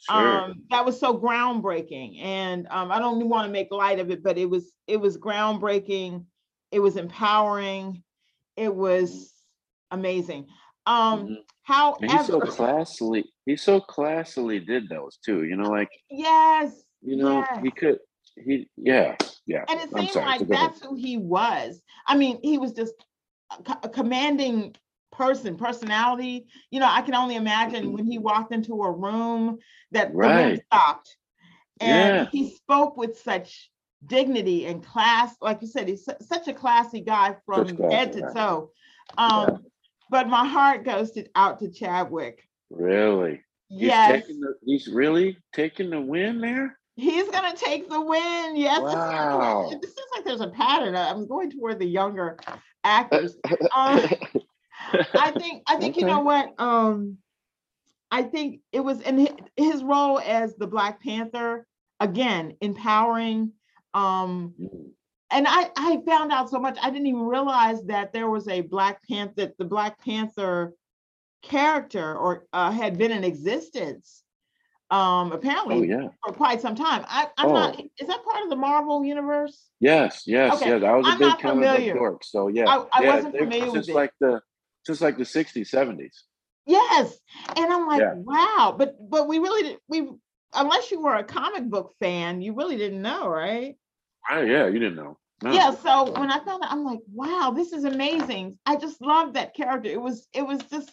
Oh, 0.09 0.19
sure. 0.19 0.41
Um, 0.41 0.63
that 0.69 0.85
was 0.85 0.99
so 0.99 1.19
groundbreaking, 1.19 2.21
and 2.21 2.67
um, 2.69 2.91
I 2.91 2.99
don't 2.99 3.27
want 3.27 3.47
to 3.47 3.51
make 3.51 3.71
light 3.71 3.99
of 3.99 4.09
it, 4.11 4.23
but 4.23 4.37
it 4.37 4.49
was 4.49 4.71
it 4.87 4.97
was 4.97 5.17
groundbreaking. 5.17 6.25
It 6.71 6.79
was 6.79 6.97
empowering. 6.97 8.03
It 8.55 8.73
was 8.73 9.33
amazing. 9.91 10.47
Um, 10.85 11.27
Mhm. 11.27 11.37
however, 11.63 11.97
And 12.01 12.11
he's 12.11 12.25
so 12.27 12.39
classily, 12.39 13.23
he 13.45 13.55
so 13.55 13.81
classily 13.81 14.65
did 14.65 14.87
those 14.89 15.17
too. 15.17 15.43
You 15.45 15.55
know, 15.55 15.69
like 15.69 15.89
yes, 16.09 16.83
you 17.01 17.15
know, 17.17 17.39
yes. 17.39 17.59
he 17.63 17.71
could, 17.71 17.99
he, 18.43 18.69
yeah, 18.77 19.15
yeah. 19.45 19.65
and 19.69 19.79
it 19.79 19.89
seemed 19.95 20.15
like 20.25 20.47
that's 20.47 20.81
who 20.81 20.95
he 20.95 21.17
was. 21.17 21.81
I 22.07 22.15
mean, 22.15 22.39
he 22.41 22.57
was 22.57 22.73
just 22.73 22.93
a, 23.83 23.89
commanding 23.89 24.75
person, 25.11 25.57
personality. 25.57 26.47
You 26.71 26.79
know, 26.79 26.87
I 26.89 27.01
can 27.01 27.15
only 27.15 27.35
imagine 27.35 27.93
when 27.93 28.05
he 28.05 28.17
walked 28.17 28.53
into 28.53 28.83
a 28.83 28.91
room 28.91 29.59
that 29.91 30.13
Right. 30.13 30.63
stopped, 30.65 31.17
and 31.79 32.15
Yeah. 32.15 32.25
he 32.31 32.49
spoke 32.49 32.97
with 32.97 33.19
such 33.19 33.71
dignity 34.05 34.65
and 34.65 34.85
class. 34.85 35.35
Like 35.41 35.61
you 35.61 35.67
said, 35.67 35.87
he's 35.87 36.07
such 36.21 36.47
a 36.47 36.53
classy 36.53 37.01
guy 37.01 37.35
from 37.45 37.67
Such 37.67 37.77
class, 37.77 37.91
head 37.91 38.13
to 38.13 38.19
yeah. 38.19 38.33
toe. 38.33 38.71
Um, 39.17 39.65
But 40.11 40.27
my 40.27 40.43
heart 40.43 40.85
goes 40.85 41.11
to, 41.11 41.27
out 41.35 41.59
to 41.59 41.69
Chadwick. 41.69 42.43
Really? 42.71 43.43
He's 43.67 43.81
Yes, 43.81 44.25
taking 44.25 44.39
the, 44.39 44.55
he's 44.65 44.87
really 44.87 45.37
taking 45.53 45.91
the 45.91 46.01
win 46.01 46.41
there. 46.41 46.78
He's 46.99 47.29
gonna 47.29 47.55
take 47.55 47.89
the 47.89 47.99
win. 48.01 48.55
Yes, 48.55 48.79
it 48.79 48.83
seems 48.85 48.95
like- 48.95 49.39
Wow. 49.39 49.69
it 49.71 49.83
seems 49.83 50.07
like 50.15 50.25
there's 50.25 50.41
a 50.41 50.49
pattern. 50.49 50.95
I'm 50.95 51.27
going 51.27 51.49
toward 51.51 51.79
the 51.79 51.85
younger 51.87 52.37
actors. 52.83 53.37
Um, 53.75 53.99
I 55.13 55.31
think 55.31 55.63
I 55.67 55.75
think 55.75 55.97
you 55.97 56.05
know 56.05 56.21
what 56.21 56.53
um 56.59 57.17
I 58.11 58.23
think 58.23 58.61
it 58.71 58.79
was 58.79 59.01
in 59.01 59.27
his 59.55 59.83
role 59.83 60.19
as 60.19 60.55
the 60.55 60.65
Black 60.67 61.01
Panther 61.01 61.67
again, 61.99 62.55
empowering. 62.61 63.51
Um, 63.93 64.55
and 65.31 65.45
I, 65.47 65.69
I 65.77 65.99
found 66.07 66.31
out 66.31 66.49
so 66.49 66.57
much. 66.59 66.77
I 66.81 66.89
didn't 66.89 67.05
even 67.07 67.21
realize 67.21 67.83
that 67.83 68.11
there 68.13 68.29
was 68.29 68.47
a 68.47 68.61
Black 68.61 69.03
Panther, 69.07 69.33
that 69.37 69.57
the 69.59 69.65
Black 69.65 70.03
Panther 70.03 70.73
character 71.43 72.17
or 72.17 72.45
uh, 72.53 72.71
had 72.71 72.97
been 72.97 73.11
in 73.11 73.23
existence. 73.23 74.23
Um, 74.91 75.31
Oh 75.31 75.35
apparently 75.35 75.87
yeah. 75.87 76.07
for 76.25 76.33
quite 76.33 76.61
some 76.61 76.73
time. 76.75 77.05
I, 77.07 77.27
I'm 77.37 77.53
not. 77.53 77.75
Oh. 77.79 77.83
Is 77.99 78.07
that 78.07 78.23
part 78.23 78.43
of 78.43 78.49
the 78.49 78.55
Marvel 78.55 79.05
universe? 79.05 79.69
Yes, 79.79 80.23
yes, 80.25 80.55
Okay, 80.55 80.71
yes. 80.71 80.83
I 80.83 80.95
was 80.95 81.05
a 81.05 81.09
I'm 81.11 81.17
big 81.19 81.27
not 81.27 81.41
comic 81.41 81.85
book 81.85 81.95
dork. 81.95 82.23
So 82.23 82.47
yeah. 82.47 82.67
I- 82.67 82.85
I 82.93 83.03
yeah, 83.03 83.15
wasn't 83.15 83.37
familiar 83.37 83.65
with 83.65 83.73
since 83.73 83.89
it. 83.89 83.95
like 83.95 84.11
the 84.19 84.41
since 84.85 84.99
like 85.01 85.17
the 85.17 85.23
60s, 85.25 85.69
70s. 85.69 86.15
Yes, 86.65 87.17
and 87.55 87.71
I'm 87.71 87.87
like, 87.87 87.99
Yeah. 88.01 88.13
wow. 88.15 88.75
But 88.77 88.95
but 89.09 89.27
we 89.27 89.37
really 89.39 89.63
did. 89.69 89.77
We 89.87 90.09
unless 90.53 90.89
you 90.91 91.01
were 91.01 91.15
a 91.15 91.23
comic 91.23 91.69
book 91.69 91.93
fan, 91.99 92.41
you 92.41 92.53
really 92.55 92.77
didn't 92.77 93.01
know, 93.01 93.27
right? 93.27 93.75
Oh 94.29 94.41
yeah, 94.41 94.65
you 94.67 94.79
didn't 94.79 94.95
know. 94.95 95.17
No. 95.43 95.51
Yeah. 95.51 95.71
So 95.75 96.11
when 96.19 96.31
I 96.31 96.43
found 96.43 96.63
out, 96.63 96.71
I'm 96.71 96.83
like, 96.83 96.99
wow, 97.13 97.53
this 97.55 97.73
is 97.73 97.83
amazing. 97.85 98.57
I 98.65 98.75
just 98.75 99.01
loved 99.01 99.35
that 99.35 99.53
character. 99.55 99.89
It 99.89 100.01
was 100.01 100.27
it 100.33 100.41
was 100.41 100.61
just. 100.63 100.91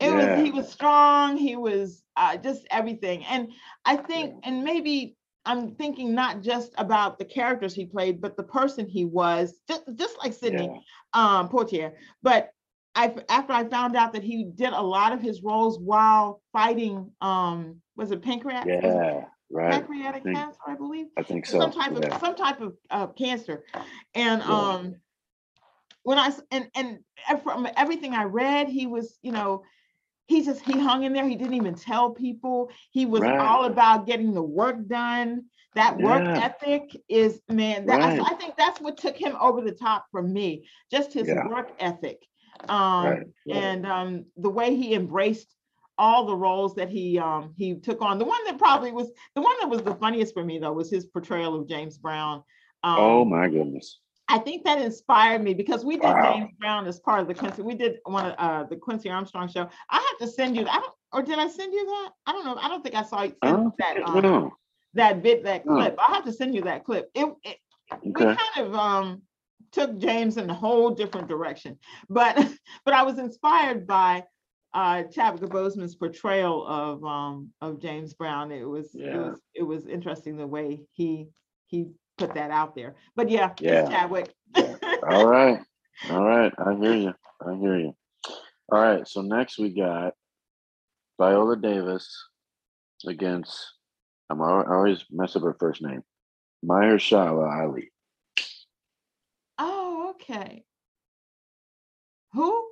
It 0.00 0.14
was 0.14 0.44
he 0.44 0.52
was 0.52 0.68
strong. 0.70 1.36
He 1.36 1.56
was 1.56 2.02
uh, 2.18 2.36
just 2.36 2.66
everything, 2.70 3.24
and 3.24 3.48
I 3.84 3.96
think, 3.96 4.34
and 4.44 4.64
maybe 4.64 5.16
I'm 5.46 5.74
thinking 5.76 6.14
not 6.14 6.42
just 6.42 6.72
about 6.76 7.18
the 7.18 7.24
characters 7.24 7.72
he 7.74 7.86
played, 7.86 8.20
but 8.20 8.36
the 8.36 8.42
person 8.42 8.86
he 8.86 9.04
was, 9.06 9.54
just, 9.68 9.84
just 9.94 10.16
like 10.22 10.32
Sidney 10.34 10.68
Yeah. 11.14 11.38
um 11.38 11.48
Poitier. 11.48 11.92
But 12.22 12.50
I 12.94 13.14
after 13.28 13.52
I 13.52 13.64
found 13.68 13.96
out 13.96 14.12
that 14.14 14.24
he 14.24 14.44
did 14.44 14.72
a 14.72 14.82
lot 14.82 15.12
of 15.12 15.20
his 15.22 15.42
roles 15.42 15.78
while 15.78 16.42
fighting 16.52 17.12
um 17.20 17.80
was 17.96 18.10
it 18.10 18.22
pancreatic 18.22 18.82
Yeah. 18.82 19.24
Right. 19.50 19.72
pancreatic 19.72 20.24
think- 20.24 20.36
cancer, 20.36 20.58
I 20.66 20.74
believe. 20.74 21.06
I 21.16 21.22
think 21.22 21.46
so. 21.46 21.60
Some 21.60 21.72
type 21.72 21.92
yeah. 21.92 22.14
of 22.14 22.20
some 22.20 22.34
type 22.34 22.60
of 22.60 22.74
uh, 22.90 23.06
cancer. 23.08 23.64
And 24.14 24.42
Yeah. 24.42 24.52
um 24.52 24.94
when 26.02 26.18
I 26.18 26.30
and 26.50 26.68
and 26.74 26.98
from 27.42 27.66
everything 27.76 28.14
I 28.14 28.24
read, 28.24 28.68
he 28.68 28.86
was, 28.86 29.18
you 29.22 29.32
know, 29.32 29.62
he 30.28 30.44
just 30.44 30.60
he 30.64 30.78
hung 30.78 31.02
in 31.04 31.12
there. 31.14 31.26
He 31.26 31.36
didn't 31.36 31.54
even 31.54 31.74
tell 31.74 32.10
people. 32.10 32.70
He 32.90 33.06
was 33.06 33.22
Right. 33.22 33.38
all 33.40 33.64
about 33.64 34.06
getting 34.06 34.32
the 34.34 34.42
work 34.42 34.86
done. 34.86 35.46
That 35.74 35.98
work 35.98 36.22
Yeah. 36.24 36.52
ethic 36.62 36.94
is 37.08 37.40
man. 37.48 37.86
That 37.86 38.00
I- 38.00 38.18
Right. 38.18 38.32
I 38.32 38.34
think 38.34 38.54
that's 38.56 38.80
what 38.80 38.98
took 38.98 39.16
him 39.16 39.34
over 39.40 39.62
the 39.62 39.72
top 39.72 40.06
for 40.10 40.22
me. 40.22 40.68
Just 40.90 41.14
his 41.14 41.28
Yeah. 41.28 41.48
work 41.48 41.72
ethic, 41.80 42.26
um, 42.68 43.06
Right, 43.06 43.26
and 43.50 43.86
um, 43.86 44.26
the 44.36 44.50
way 44.50 44.74
he 44.74 44.94
embraced 44.94 45.48
all 45.96 46.26
the 46.26 46.36
roles 46.36 46.74
that 46.74 46.90
he 46.90 47.18
um, 47.18 47.54
he 47.56 47.74
took 47.76 48.02
on. 48.02 48.18
The 48.18 48.24
one 48.26 48.44
that 48.44 48.58
probably 48.58 48.92
was 48.92 49.10
the 49.34 49.40
one 49.40 49.56
that 49.60 49.70
was 49.70 49.82
the 49.82 49.94
funniest 49.94 50.34
for 50.34 50.44
me 50.44 50.58
though 50.58 50.72
was 50.72 50.90
his 50.90 51.06
portrayal 51.06 51.54
of 51.58 51.66
James 51.68 51.96
Brown. 51.96 52.44
Um, 52.84 52.98
oh 52.98 53.24
my 53.24 53.48
goodness. 53.48 53.98
I 54.28 54.38
think 54.38 54.64
that 54.64 54.80
inspired 54.80 55.42
me 55.42 55.54
because 55.54 55.84
we 55.84 55.96
did 55.96 56.04
Wow. 56.04 56.32
James 56.34 56.50
Brown 56.58 56.86
as 56.86 57.00
part 57.00 57.20
of 57.20 57.28
the 57.28 57.34
Quincy. 57.34 57.62
We 57.62 57.74
did 57.74 57.98
one 58.04 58.26
of 58.26 58.34
uh, 58.38 58.64
the 58.64 58.76
Quincy 58.76 59.08
Armstrong 59.08 59.48
show. 59.48 59.68
I 59.90 59.96
have 59.96 60.18
to 60.28 60.32
send 60.32 60.56
you. 60.56 60.66
I 60.68 60.80
don't, 60.80 60.92
or 61.12 61.22
did 61.22 61.38
I 61.38 61.48
send 61.48 61.72
you 61.72 61.86
that? 61.86 62.10
I 62.26 62.32
don't 62.32 62.44
know. 62.44 62.56
I 62.60 62.68
don't 62.68 62.82
think 62.82 62.94
I 62.94 63.02
saw 63.02 63.22
you 63.22 63.34
send 63.42 63.72
that 63.78 64.02
um, 64.04 64.22
no. 64.22 64.52
that 64.94 65.22
bit 65.22 65.44
that 65.44 65.64
No. 65.64 65.76
clip. 65.76 65.98
I 65.98 66.14
have 66.14 66.24
to 66.26 66.32
send 66.32 66.54
you 66.54 66.62
that 66.62 66.84
clip. 66.84 67.10
It, 67.14 67.26
it 67.42 67.56
we 68.02 68.12
kind 68.12 68.38
of 68.58 68.74
um 68.74 69.22
took 69.72 69.98
James 69.98 70.36
in 70.36 70.48
a 70.50 70.54
whole 70.54 70.90
different 70.90 71.28
direction, 71.28 71.78
but 72.10 72.36
but 72.84 72.94
I 72.94 73.02
was 73.04 73.18
inspired 73.18 73.86
by 73.86 74.24
uh 74.74 75.04
Chadwick 75.04 75.50
Boseman's 75.50 75.94
portrayal 75.94 76.66
of 76.66 77.02
um 77.02 77.50
of 77.62 77.80
James 77.80 78.12
Brown. 78.12 78.52
It 78.52 78.64
was 78.64 78.94
it 78.94 79.16
was 79.16 79.40
it 79.54 79.62
was 79.62 79.86
interesting 79.86 80.36
the 80.36 80.46
way 80.46 80.82
he 80.92 81.28
he 81.66 81.88
put 82.18 82.34
that 82.34 82.50
out 82.50 82.74
there. 82.74 82.96
But 83.16 83.30
yeah, 83.30 83.52
Yeah. 83.60 83.88
Chadwick. 83.88 84.34
All 84.56 85.26
right. 85.26 85.60
All 86.10 86.24
right. 86.24 86.52
I 86.58 86.74
hear 86.74 86.94
you. 86.94 87.14
I 87.46 87.54
hear 87.56 87.78
you. 87.78 87.96
All 88.70 88.80
right. 88.80 89.06
So 89.06 89.22
next 89.22 89.58
we 89.58 89.70
got 89.70 90.12
Viola 91.18 91.56
Davis 91.56 92.12
against, 93.06 93.56
I'm, 94.28 94.42
I 94.42 94.64
always 94.68 95.04
mess 95.10 95.36
up 95.36 95.42
her 95.42 95.56
first 95.58 95.82
name, 95.82 96.02
Mahershala 96.64 97.62
Ali. 97.64 97.90
Oh, 99.58 100.10
okay. 100.10 100.64
Who? 102.32 102.68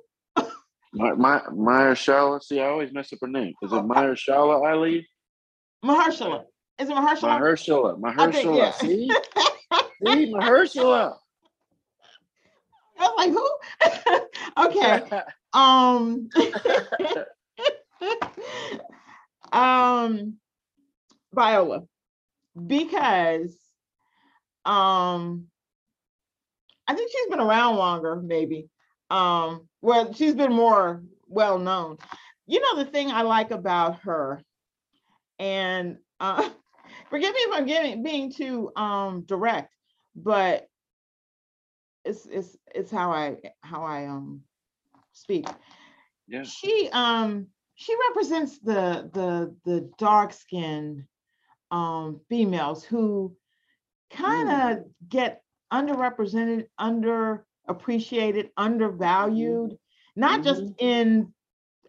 My, 0.93 1.13
my, 1.13 1.41
Mahershala, 1.51 2.41
see, 2.41 2.59
I 2.59 2.67
always 2.67 2.93
mess 2.93 3.11
up 3.11 3.19
her 3.21 3.27
name. 3.27 3.53
Is 3.61 3.71
it 3.71 3.75
Oh, 3.75 3.83
Mahershala 3.83 4.65
Ali? 4.71 5.07
Mahershala. 5.83 6.43
Is 6.79 6.89
it 6.89 6.95
Mahershala? 6.95 7.39
Mahershala. 7.39 7.99
I 8.17 8.31
think, 8.31 8.49
Mahershala. 8.49 8.57
yeah. 8.57 8.71
See? 8.71 9.09
See? 10.05 10.33
Mahershala. 10.33 11.17
I 12.99 13.03
was 13.03 13.13
like, 13.17 13.31
who? 13.31 13.47
okay. 14.65 15.21
Um, 15.53 16.29
um, 19.51 20.37
Viola, 21.33 21.83
because 22.65 23.55
um, 24.65 25.47
I 26.87 26.93
think 26.93 27.11
she's 27.11 27.29
been 27.29 27.39
around 27.39 27.77
longer, 27.77 28.15
maybe. 28.15 28.69
Um, 29.09 29.67
well, 29.81 30.13
she's 30.13 30.35
been 30.35 30.53
more 30.53 31.03
well 31.27 31.59
known. 31.59 31.97
You 32.45 32.61
know, 32.61 32.83
the 32.83 32.89
thing 32.89 33.11
I 33.11 33.23
like 33.23 33.51
about 33.51 34.01
her, 34.01 34.41
and 35.39 35.97
uh, 36.19 36.49
forgive 37.09 37.33
me 37.33 37.39
if 37.41 37.53
I'm 37.53 37.65
getting 37.65 38.03
being 38.03 38.31
too 38.31 38.71
um 38.75 39.21
direct, 39.21 39.73
but 40.15 40.67
it's 42.05 42.25
it's 42.25 42.55
it's 42.73 42.91
how 42.91 43.11
I 43.11 43.37
how 43.61 43.83
I 43.83 44.05
um 44.07 44.41
speak. 45.13 45.47
Yeah. 46.27 46.43
she 46.43 46.89
um 46.91 47.47
she 47.75 47.95
represents 48.09 48.59
the 48.59 49.09
the 49.13 49.55
the 49.65 49.89
dark 49.97 50.33
skinned 50.33 51.05
um 51.71 52.19
females 52.29 52.83
who 52.83 53.35
kind 54.09 54.49
of 54.49 54.85
get 55.09 55.43
underrepresented 55.71 56.67
underappreciated 56.79 58.49
undervalued 58.57 59.77
not 60.15 60.43
just 60.43 60.63
in 60.79 61.33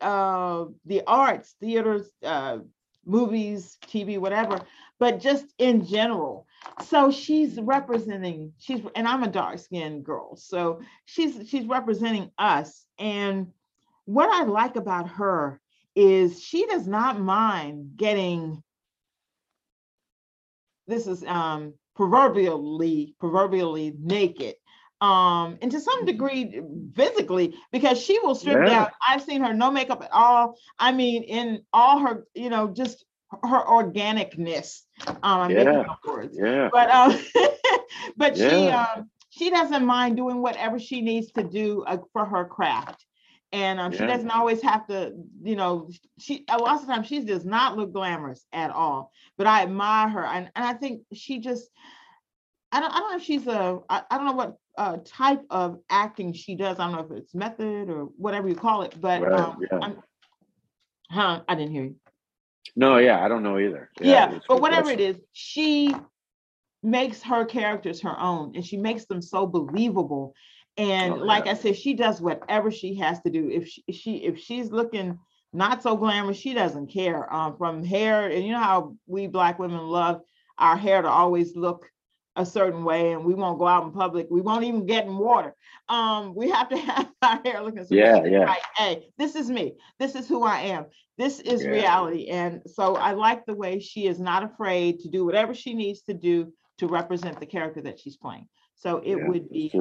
uh 0.00 0.64
the 0.84 1.02
arts 1.06 1.54
theaters 1.60 2.10
uh 2.24 2.58
movies 3.04 3.78
tv 3.86 4.18
whatever 4.18 4.60
but 4.98 5.20
just 5.20 5.46
in 5.58 5.86
general. 5.86 6.46
So 6.84 7.10
she's 7.10 7.58
representing 7.60 8.52
she's 8.58 8.80
and 8.94 9.06
i'm 9.08 9.22
a 9.22 9.28
dark 9.28 9.58
skinned 9.58 10.04
girl 10.04 10.36
so 10.36 10.80
she's 11.06 11.48
she's 11.48 11.66
representing 11.66 12.30
us. 12.38 12.84
And 12.98 13.48
what 14.04 14.28
I 14.30 14.44
like 14.44 14.76
about 14.76 15.08
her 15.10 15.60
is 15.94 16.42
she 16.42 16.66
does 16.66 16.86
not 16.86 17.20
mind 17.20 17.92
getting 17.96 18.62
this 20.86 21.06
is 21.06 21.24
um 21.24 21.74
proverbially 21.94 23.14
proverbially 23.18 23.94
naked 24.00 24.54
um 25.00 25.58
and 25.62 25.70
to 25.70 25.80
some 25.80 26.04
degree 26.04 26.60
physically 26.94 27.54
because 27.72 28.00
she 28.00 28.18
will 28.20 28.34
strip 28.34 28.64
Yeah. 28.64 28.64
down. 28.64 28.88
I've 29.06 29.22
seen 29.22 29.42
her 29.42 29.52
no 29.52 29.70
makeup 29.70 30.02
at 30.02 30.12
all. 30.12 30.56
I 30.78 30.92
mean 30.92 31.22
in 31.24 31.62
all 31.72 31.98
her 32.00 32.26
you 32.34 32.50
know 32.50 32.68
just 32.68 33.04
her 33.42 33.64
organicness 33.64 34.82
um 35.22 35.52
Yeah. 35.54 35.84
Yeah. 36.32 36.68
but 36.72 36.90
um 36.90 37.18
but 38.16 38.36
she 38.36 38.70
um 38.70 39.10
she 39.30 39.50
doesn't 39.50 39.84
mind 39.84 40.16
doing 40.16 40.40
whatever 40.42 40.78
she 40.78 41.00
needs 41.00 41.30
to 41.32 41.42
do 41.42 41.82
uh, 41.84 41.98
for 42.12 42.24
her 42.24 42.44
craft 42.44 43.04
and 43.52 43.80
um, 43.80 43.92
she 43.92 44.04
Yeah. 44.04 44.06
doesn't 44.06 44.30
always 44.30 44.62
have 44.62 44.86
to 44.88 45.12
you 45.42 45.56
know 45.56 45.88
she 46.18 46.44
a 46.48 46.58
lot 46.58 46.80
of 46.80 46.86
times 46.86 47.06
she 47.06 47.20
does 47.24 47.44
not 47.44 47.76
look 47.76 47.92
glamorous 47.92 48.46
at 48.52 48.70
all 48.70 49.10
but 49.36 49.46
i 49.46 49.62
admire 49.62 50.08
her 50.08 50.24
and, 50.24 50.50
and 50.54 50.64
i 50.64 50.72
think 50.72 51.02
she 51.12 51.38
just 51.40 51.68
I 52.72 52.80
don't, 52.80 52.92
I 52.92 52.98
don't 52.98 53.10
know 53.10 53.16
if 53.16 53.22
she's 53.22 53.46
a 53.46 53.80
I, 53.88 54.02
I 54.10 54.16
don't 54.16 54.26
know 54.26 54.32
what 54.32 54.56
uh, 54.76 54.98
type 55.04 55.42
of 55.50 55.78
acting 55.90 56.32
she 56.32 56.54
does. 56.54 56.78
I 56.78 56.84
don't 56.84 56.92
know 56.92 57.16
if 57.16 57.22
it's 57.22 57.34
method 57.34 57.88
or 57.90 58.04
whatever 58.16 58.48
you 58.48 58.54
call 58.54 58.82
it, 58.82 58.94
but 59.00 59.22
Right, 59.22 59.32
um, 59.32 59.60
yeah. 59.70 59.92
Huh? 61.10 61.42
I 61.48 61.54
didn't 61.54 61.72
hear 61.72 61.84
you. 61.84 61.96
No, 62.76 62.98
yeah, 62.98 63.24
I 63.24 63.28
don't 63.28 63.42
know 63.42 63.58
either. 63.58 63.90
yeah, 64.00 64.32
it's 64.34 64.46
but 64.48 64.60
whatever 64.60 64.90
it 64.90 65.00
is 65.00 65.16
she 65.32 65.94
makes 66.82 67.22
her 67.22 67.44
characters 67.44 68.00
her 68.02 68.18
own 68.20 68.54
and 68.54 68.64
she 68.64 68.76
makes 68.76 69.06
them 69.06 69.20
so 69.20 69.46
believable 69.46 70.32
and 70.76 71.12
Oh, 71.12 71.16
like 71.16 71.46
yeah. 71.46 71.50
i 71.50 71.54
said 71.54 71.76
she 71.76 71.92
does 71.94 72.20
whatever 72.20 72.70
she 72.70 72.94
has 72.94 73.20
to 73.22 73.30
do 73.30 73.50
if 73.50 73.66
she, 73.66 73.82
if 73.88 73.96
she 73.96 74.16
if 74.18 74.38
she's 74.38 74.70
looking 74.70 75.18
not 75.52 75.82
so 75.82 75.96
glamorous 75.96 76.36
she 76.36 76.54
doesn't 76.54 76.86
care 76.86 77.32
um 77.34 77.56
from 77.56 77.82
hair 77.82 78.28
and 78.28 78.44
you 78.44 78.52
know 78.52 78.60
how 78.60 78.94
we 79.08 79.26
black 79.26 79.58
women 79.58 79.80
love 79.80 80.20
our 80.56 80.76
hair 80.76 81.02
to 81.02 81.08
always 81.08 81.56
look 81.56 81.90
a 82.38 82.46
certain 82.46 82.84
way 82.84 83.12
and 83.12 83.24
we 83.24 83.34
won't 83.34 83.58
go 83.58 83.66
out 83.66 83.82
in 83.84 83.90
public. 83.90 84.28
We 84.30 84.40
won't 84.40 84.64
even 84.64 84.86
get 84.86 85.04
in 85.04 85.18
water. 85.18 85.54
Um, 85.88 86.34
we 86.34 86.48
have 86.50 86.68
to 86.68 86.76
have 86.78 87.10
our 87.20 87.40
hair 87.44 87.62
looking 87.62 87.84
so 87.84 87.94
Yeah, 87.94 88.24
yeah. 88.24 88.44
right. 88.44 88.62
Hey, 88.76 89.08
this 89.18 89.34
is 89.34 89.50
me. 89.50 89.74
This 89.98 90.14
is 90.14 90.28
who 90.28 90.44
I 90.44 90.60
am. 90.60 90.86
This 91.18 91.40
is 91.40 91.64
Yeah. 91.64 91.70
reality. 91.72 92.28
And 92.28 92.62
so 92.66 92.94
I 92.94 93.12
like 93.12 93.44
the 93.44 93.54
way 93.54 93.80
she 93.80 94.06
is 94.06 94.20
not 94.20 94.44
afraid 94.44 95.00
to 95.00 95.08
do 95.08 95.24
whatever 95.24 95.52
she 95.52 95.74
needs 95.74 96.02
to 96.02 96.14
do 96.14 96.52
to 96.78 96.86
represent 96.86 97.40
the 97.40 97.46
character 97.46 97.82
that 97.82 97.98
she's 97.98 98.16
playing. 98.16 98.48
So 98.76 98.98
it 99.04 99.16
Yeah, 99.16 99.26
would 99.26 99.50
be 99.50 99.72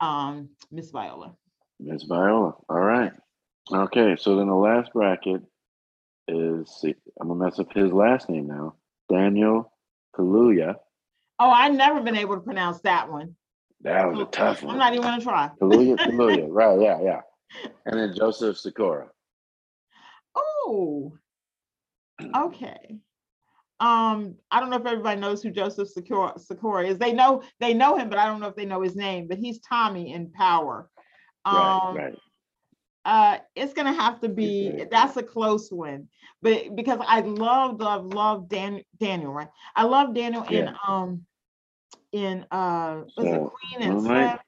um 0.00 0.50
Miss 0.70 0.90
Viola. 0.92 1.34
Miss 1.80 2.04
Viola. 2.04 2.54
All 2.68 2.80
right. 2.80 3.12
Okay, 3.72 4.16
so 4.16 4.36
then 4.36 4.46
the 4.46 4.54
last 4.54 4.92
bracket 4.92 5.42
is 6.28 6.68
see, 6.80 6.94
I'm 7.20 7.26
gonna 7.28 7.44
mess 7.44 7.58
up 7.58 7.72
his 7.72 7.92
last 7.92 8.28
name 8.30 8.46
now. 8.46 8.76
Daniel 9.08 9.72
Kaluuya. 10.14 10.76
Oh, 11.40 11.50
I've 11.50 11.72
never 11.72 12.02
been 12.02 12.16
able 12.16 12.34
to 12.34 12.42
pronounce 12.42 12.80
that 12.82 13.10
one. 13.10 13.34
That 13.80 14.06
was 14.12 14.20
a 14.20 14.24
tough 14.26 14.62
one. 14.62 14.74
I'm 14.74 14.78
not 14.78 14.92
even 14.92 15.04
gonna 15.04 15.22
try. 15.22 15.50
Kaluuya, 15.60 15.96
Kaluuya. 16.06 16.46
Right, 16.50 16.78
yeah, 16.80 17.00
yeah. 17.02 17.20
And 17.86 17.98
then 17.98 18.14
Joseph 18.14 18.58
Sikora. 18.58 19.08
Oh, 20.36 21.14
okay. 22.36 22.98
Um, 23.80 24.34
I 24.50 24.60
don't 24.60 24.68
know 24.68 24.76
if 24.76 24.84
everybody 24.84 25.18
knows 25.18 25.42
who 25.42 25.50
Joseph 25.50 25.88
Sikora, 25.88 26.38
Sikora 26.38 26.86
is. 26.86 26.98
They 26.98 27.14
know 27.14 27.42
they 27.58 27.72
know 27.72 27.96
him, 27.96 28.10
but 28.10 28.18
I 28.18 28.26
don't 28.26 28.40
know 28.40 28.48
if 28.48 28.54
they 28.56 28.66
know 28.66 28.82
his 28.82 28.94
name. 28.94 29.26
But 29.26 29.38
he's 29.38 29.60
Tommy 29.60 30.12
in 30.12 30.30
Power. 30.30 30.90
Right, 31.50 31.80
Um, 31.82 31.96
right. 31.96 32.14
uh, 33.06 33.38
it's 33.56 33.72
gonna 33.72 33.94
have 33.94 34.20
to 34.20 34.28
be 34.28 34.84
that's 34.90 35.16
a 35.16 35.22
close 35.22 35.72
one, 35.72 36.08
but 36.42 36.76
because 36.76 37.00
I 37.06 37.20
love 37.20 37.80
love 37.80 38.04
love 38.12 38.50
Dan 38.50 38.82
Daniel, 38.98 39.32
right? 39.32 39.48
I 39.74 39.84
love 39.84 40.14
Daniel 40.14 40.42
in 40.42 40.66
Yeah. 40.66 40.72
um 40.86 41.24
in 42.12 42.46
uh 42.50 43.02
was 43.16 43.26
it 43.26 43.32
So, 43.32 43.52
Queen 43.78 43.88
and? 43.88 44.00
Slim? 44.02 44.38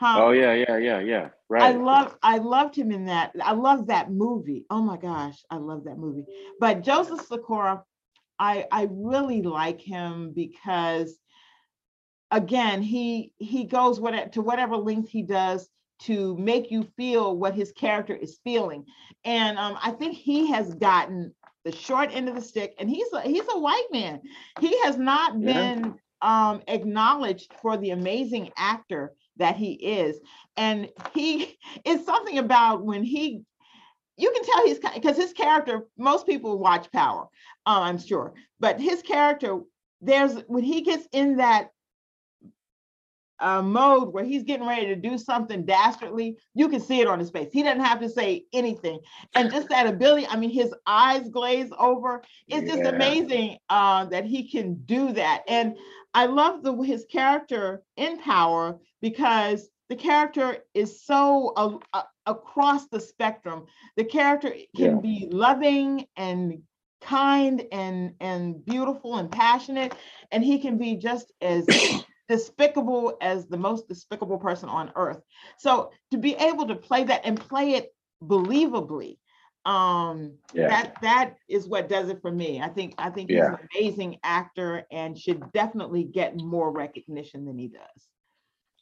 Huh? 0.00 0.18
Oh 0.20 0.30
yeah, 0.32 0.52
yeah, 0.54 0.78
yeah, 0.78 0.98
yeah. 1.00 1.28
Right. 1.48 1.62
I 1.62 1.72
love 1.72 2.16
I 2.22 2.38
loved 2.38 2.74
him 2.76 2.90
in 2.90 3.04
that. 3.06 3.32
I 3.42 3.52
love 3.52 3.86
that 3.86 4.10
movie. 4.10 4.64
Oh 4.68 4.82
my 4.82 4.96
gosh, 4.96 5.38
I 5.50 5.56
love 5.56 5.84
that 5.84 5.98
movie. 5.98 6.24
But 6.58 6.82
Joseph 6.82 7.24
Sikora, 7.26 7.84
I 8.38 8.66
I 8.72 8.88
really 8.90 9.42
like 9.42 9.80
him 9.80 10.32
because 10.34 11.18
again, 12.32 12.82
he 12.82 13.32
he 13.38 13.64
goes 13.64 14.00
what 14.00 14.32
to 14.32 14.42
whatever 14.42 14.76
length 14.76 15.08
he 15.08 15.22
does 15.22 15.68
to 16.00 16.36
make 16.36 16.70
you 16.72 16.82
feel 16.96 17.36
what 17.36 17.54
his 17.54 17.70
character 17.72 18.14
is 18.16 18.40
feeling. 18.42 18.84
And 19.24 19.56
um, 19.56 19.78
I 19.80 19.92
think 19.92 20.14
he 20.16 20.48
has 20.50 20.74
gotten 20.74 21.32
the 21.64 21.70
short 21.70 22.10
end 22.12 22.28
of 22.28 22.34
the 22.34 22.40
stick 22.40 22.74
and 22.80 22.90
he's 22.90 23.12
a, 23.12 23.20
he's 23.22 23.46
a 23.52 23.58
white 23.58 23.86
man. 23.92 24.20
He 24.60 24.76
has 24.82 24.98
not 24.98 25.40
Yeah. 25.40 25.70
been 25.72 25.94
um, 26.22 26.62
acknowledged 26.68 27.52
for 27.60 27.76
the 27.76 27.90
amazing 27.90 28.50
actor 28.56 29.12
that 29.36 29.56
he 29.56 29.72
is. 29.72 30.18
And 30.56 30.88
he 31.14 31.58
is 31.84 32.06
something 32.06 32.38
about 32.38 32.84
when 32.84 33.02
he 33.02 33.42
you 34.18 34.30
can 34.30 34.44
tell 34.44 34.66
he's 34.66 34.78
because 34.94 35.16
his 35.16 35.32
character 35.32 35.86
most 35.96 36.26
people 36.26 36.58
watch 36.58 36.92
power 36.92 37.26
uh, 37.66 37.80
i'm 37.80 37.98
sure 37.98 38.34
but 38.60 38.78
his 38.78 39.00
character 39.00 39.60
there's 40.02 40.34
when 40.48 40.62
he 40.62 40.82
gets 40.82 41.08
in 41.12 41.38
that 41.38 41.70
uh, 43.42 43.60
mode 43.60 44.12
where 44.12 44.24
he's 44.24 44.44
getting 44.44 44.66
ready 44.66 44.86
to 44.86 44.96
do 44.96 45.18
something 45.18 45.64
dastardly 45.66 46.36
you 46.54 46.68
can 46.68 46.80
see 46.80 47.00
it 47.00 47.08
on 47.08 47.18
his 47.18 47.30
face. 47.30 47.48
He 47.52 47.62
doesn't 47.62 47.84
have 47.84 48.00
to 48.00 48.08
say 48.08 48.44
anything. 48.52 49.00
And 49.34 49.50
just 49.50 49.68
that 49.70 49.86
ability 49.86 50.26
i 50.30 50.36
mean 50.36 50.50
his 50.50 50.72
eyes 50.86 51.28
glaze 51.28 51.70
over. 51.76 52.22
It's 52.48 52.70
just 52.70 52.84
amazing 52.84 53.58
uh, 53.68 54.04
that 54.06 54.24
he 54.24 54.48
can 54.48 54.74
do 54.84 55.12
that. 55.12 55.42
And 55.48 55.76
i 56.14 56.26
love 56.26 56.62
the 56.62 56.72
his 56.82 57.04
character 57.10 57.82
in 57.96 58.18
power 58.18 58.78
because 59.00 59.68
the 59.88 59.96
character 59.96 60.58
is 60.72 61.04
so 61.04 61.52
a- 61.56 61.98
a- 61.98 62.06
across 62.26 62.88
the 62.88 62.98
spectrum. 63.00 63.66
The 63.96 64.04
character 64.04 64.50
can 64.74 64.94
Yeah. 64.96 65.00
be 65.00 65.28
loving 65.30 66.06
and 66.16 66.62
kind 67.02 67.66
and 67.72 68.14
and 68.20 68.64
beautiful 68.64 69.16
and 69.16 69.30
passionate, 69.30 69.94
and 70.30 70.42
he 70.42 70.58
can 70.60 70.78
be 70.78 70.96
just 70.96 71.30
as 71.42 71.66
despicable 72.28 73.18
as 73.20 73.48
the 73.48 73.58
most 73.58 73.86
despicable 73.86 74.38
person 74.38 74.70
on 74.70 74.92
earth. 74.96 75.20
So 75.58 75.90
to 76.12 76.16
be 76.16 76.36
able 76.36 76.68
to 76.68 76.74
play 76.76 77.04
that 77.04 77.22
and 77.26 77.38
play 77.38 77.72
it 77.74 77.94
believably, 78.22 79.18
um, 79.64 80.32
Yeah. 80.52 80.68
that 80.68 80.94
that 81.02 81.34
is 81.48 81.68
what 81.68 81.88
does 81.88 82.08
it 82.08 82.20
for 82.20 82.30
me. 82.30 82.60
I 82.60 82.68
think 82.68 82.94
I 82.98 83.10
think 83.10 83.30
he's 83.30 83.40
an 83.40 83.56
amazing 83.74 84.18
actor 84.24 84.84
and 84.90 85.18
should 85.18 85.52
definitely 85.52 86.04
get 86.04 86.36
more 86.36 86.70
recognition 86.70 87.44
than 87.44 87.58
he 87.58 87.68
does. 87.68 88.08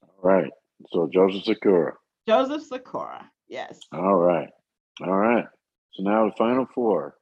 All 0.03 0.31
right. 0.31 0.51
So 0.88 1.09
Joseph 1.12 1.45
Sikora 1.45 1.97
Joseph 2.27 2.62
Sikora 2.62 3.31
Yes. 3.49 3.81
All 3.93 4.16
right. 4.16 4.49
All 5.03 5.16
right. 5.16 5.45
So 5.95 6.05
now 6.05 6.27
the 6.27 6.37
final 6.37 6.66
four. 6.73 7.16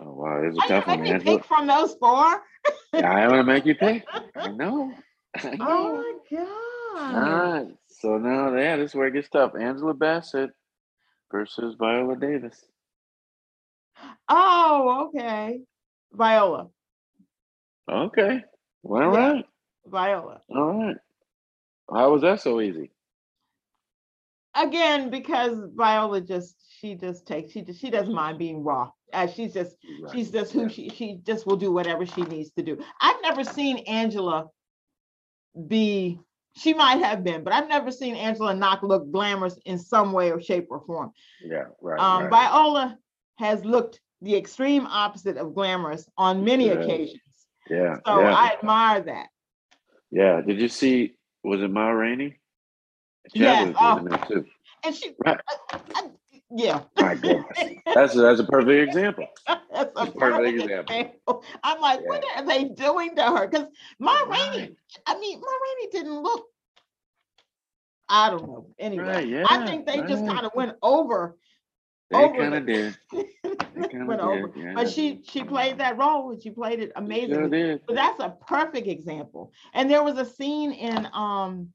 Oh 0.00 0.14
wow, 0.14 0.40
it's 0.42 0.56
a 0.56 0.68
tough 0.68 0.86
one, 0.86 1.02
me 1.02 1.18
pick 1.18 1.44
from 1.44 1.66
those 1.66 1.94
four? 1.94 2.40
Yeah, 2.92 3.12
I 3.12 3.28
want 3.28 3.40
to 3.40 3.52
make 3.52 3.66
you 3.66 3.74
pick. 3.74 4.04
I 4.36 4.52
know. 4.52 4.94
I 5.36 5.56
know. 5.56 5.56
Oh 5.60 6.18
my 6.30 6.38
God. 6.38 7.16
right. 7.16 7.76
So 7.88 8.16
now, 8.16 8.54
yeah, 8.56 8.76
this 8.76 8.90
is 8.90 8.94
where 8.94 9.08
it 9.08 9.14
gets 9.14 9.28
tough. 9.28 9.52
Angela 9.58 9.92
Bassett 9.92 10.50
versus 11.32 11.74
Viola 11.78 12.16
Davis. 12.16 12.64
Oh, 14.28 15.08
okay. 15.08 15.60
Viola. 16.12 16.68
Okay. 17.90 18.42
Well, 18.82 19.10
all 19.10 19.12
Yeah. 19.14 19.32
right. 19.34 19.44
Viola. 19.86 20.40
All 20.50 20.78
right. 20.86 20.96
How 21.90 22.12
was 22.12 22.22
that 22.22 22.40
so 22.40 22.60
easy? 22.60 22.90
Again, 24.54 25.10
because 25.10 25.58
Viola 25.74 26.20
just 26.20 26.56
she 26.80 26.94
just 26.94 27.26
takes 27.26 27.52
she 27.52 27.62
just 27.62 27.80
she 27.80 27.90
doesn't 27.90 28.14
mind 28.14 28.38
being 28.38 28.64
raw. 28.64 28.90
Uh, 29.12 29.26
she's 29.26 29.54
just 29.54 29.76
Right. 30.02 30.12
she's 30.14 30.30
just 30.30 30.52
who 30.52 30.62
Yeah. 30.62 30.68
she 30.68 30.88
she 30.90 31.20
just 31.24 31.46
will 31.46 31.56
do 31.56 31.72
whatever 31.72 32.04
she 32.06 32.22
needs 32.22 32.50
to 32.52 32.62
do. 32.62 32.78
I've 33.00 33.22
never 33.22 33.44
seen 33.44 33.78
Angela 33.86 34.48
be 35.68 36.20
she 36.58 36.74
might 36.74 36.96
have 37.02 37.22
been, 37.24 37.44
but 37.44 37.52
I've 37.52 37.68
never 37.68 37.90
seen 37.90 38.14
Angela 38.14 38.54
Knock 38.54 38.82
look 38.82 39.10
glamorous 39.10 39.58
in 39.64 39.78
some 39.78 40.12
way 40.12 40.30
or 40.32 40.40
shape 40.40 40.66
or 40.70 40.80
form. 40.80 41.12
Yeah, 41.42 41.64
right. 41.80 41.98
Um, 42.00 42.24
right. 42.24 42.30
Viola 42.30 42.98
has 43.36 43.64
looked 43.64 44.00
the 44.20 44.34
extreme 44.36 44.86
opposite 44.86 45.36
of 45.36 45.54
glamorous 45.54 46.08
on 46.16 46.44
many 46.44 46.66
Yeah. 46.66 46.72
occasions. 46.72 47.20
yeah, 47.70 47.96
So 48.06 48.20
yeah, 48.20 48.34
I 48.34 48.52
admire 48.54 49.00
that. 49.02 49.28
yeah. 50.10 50.40
Did 50.40 50.60
you 50.60 50.68
see? 50.68 51.14
Was 51.44 51.60
it 51.62 51.70
Ma 51.70 51.88
Rainey? 51.90 52.36
Yes, 53.34 53.68
was 53.68 53.76
oh. 53.80 53.96
in 53.98 54.04
there 54.06 54.24
too. 54.26 54.44
And 54.84 54.94
she, 54.94 55.14
Right. 55.24 55.38
I- 55.72 55.80
I- 55.94 56.10
yeah. 56.50 56.82
My 56.98 57.14
goodness, 57.14 57.46
that's 57.94 58.16
a, 58.16 58.20
that's 58.20 58.40
a 58.40 58.44
perfect 58.44 58.88
example. 58.88 59.26
That's 59.72 59.92
a 59.96 60.06
perfect 60.06 60.18
perfect 60.18 60.60
example. 60.60 60.96
example. 60.96 61.44
I'm 61.62 61.80
like, 61.80 62.00
what 62.04 62.24
are 62.36 62.44
they 62.44 62.64
doing 62.64 63.14
to 63.14 63.22
her? 63.22 63.46
Because 63.46 63.68
Ma 64.00 64.12
Rainey, 64.26 64.76
I 65.06 65.18
mean, 65.18 65.40
Ma 65.40 65.46
Rainey 65.46 65.90
didn't 65.92 66.20
look. 66.20 66.46
I 68.08 68.30
don't 68.30 68.42
know. 68.46 68.66
Anyway, 68.78 69.04
Right, 69.04 69.28
yeah, 69.28 69.44
I 69.48 69.66
think 69.66 69.86
they 69.86 70.02
just 70.02 70.26
kind 70.26 70.44
of 70.44 70.52
went 70.54 70.76
over. 70.82 71.36
They 72.10 72.16
over 72.16 72.36
kind 72.38 72.54
of 72.54 72.66
did. 72.66 72.96
Went 74.06 74.20
over. 74.20 74.48
did. 74.48 74.64
Yeah. 74.64 74.72
But 74.74 74.88
she 74.88 75.22
she 75.28 75.44
played 75.44 75.78
that 75.78 75.98
role 75.98 76.30
and 76.30 76.42
she 76.42 76.50
played 76.50 76.80
it 76.80 76.92
amazingly. 76.96 77.60
sure. 77.60 77.78
But 77.86 77.96
that's 77.96 78.20
a 78.20 78.30
perfect 78.46 78.88
example. 78.88 79.52
And 79.74 79.90
there 79.90 80.02
was 80.02 80.16
a 80.18 80.24
scene 80.24 80.72
in 80.72 81.06
um 81.12 81.72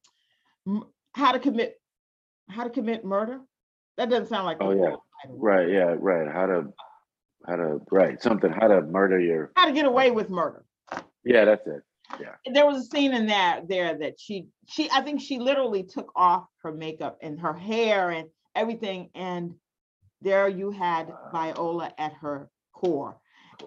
how 1.13 1.31
to 1.31 1.39
commit 1.39 1.79
how 2.49 2.63
to 2.63 2.69
commit 2.71 3.05
murder. 3.05 3.39
That 3.97 4.10
doesn't 4.10 4.27
sound 4.27 4.45
like 4.45 4.58
Oh, 4.60 4.71
yeah. 4.71 4.82
title. 4.82 5.03
Right. 5.29 5.69
Yeah. 5.69 5.95
Right. 5.97 6.32
How 6.32 6.45
to, 6.47 6.73
how 7.47 7.56
to, 7.56 7.79
right. 7.91 8.21
Something. 8.21 8.51
How 8.51 8.67
to 8.67 8.82
murder 8.82 9.19
your. 9.19 9.51
How 9.56 9.65
to 9.65 9.71
get 9.73 9.86
away 9.86 10.12
with 10.12 10.29
murder. 10.29 10.65
Yeah, 11.23 11.45
that's 11.45 11.65
it. 11.67 11.82
Yeah. 12.19 12.36
There 12.53 12.65
was 12.65 12.77
a 12.77 12.86
scene 12.86 13.13
in 13.13 13.27
that 13.27 13.67
there 13.67 13.97
that 13.97 14.19
she 14.19 14.47
she 14.67 14.89
I 14.91 15.01
think 15.01 15.21
she 15.21 15.39
literally 15.39 15.84
took 15.84 16.12
off 16.15 16.45
her 16.62 16.71
makeup 16.71 17.17
and 17.21 17.39
her 17.39 17.53
hair 17.53 18.12
and 18.12 18.27
everything 18.56 19.10
and 19.15 19.56
there 20.21 20.47
you 20.47 20.71
had 20.71 21.12
Viola 21.32 21.91
at 21.97 22.13
her 22.21 22.49
core. 22.73 23.17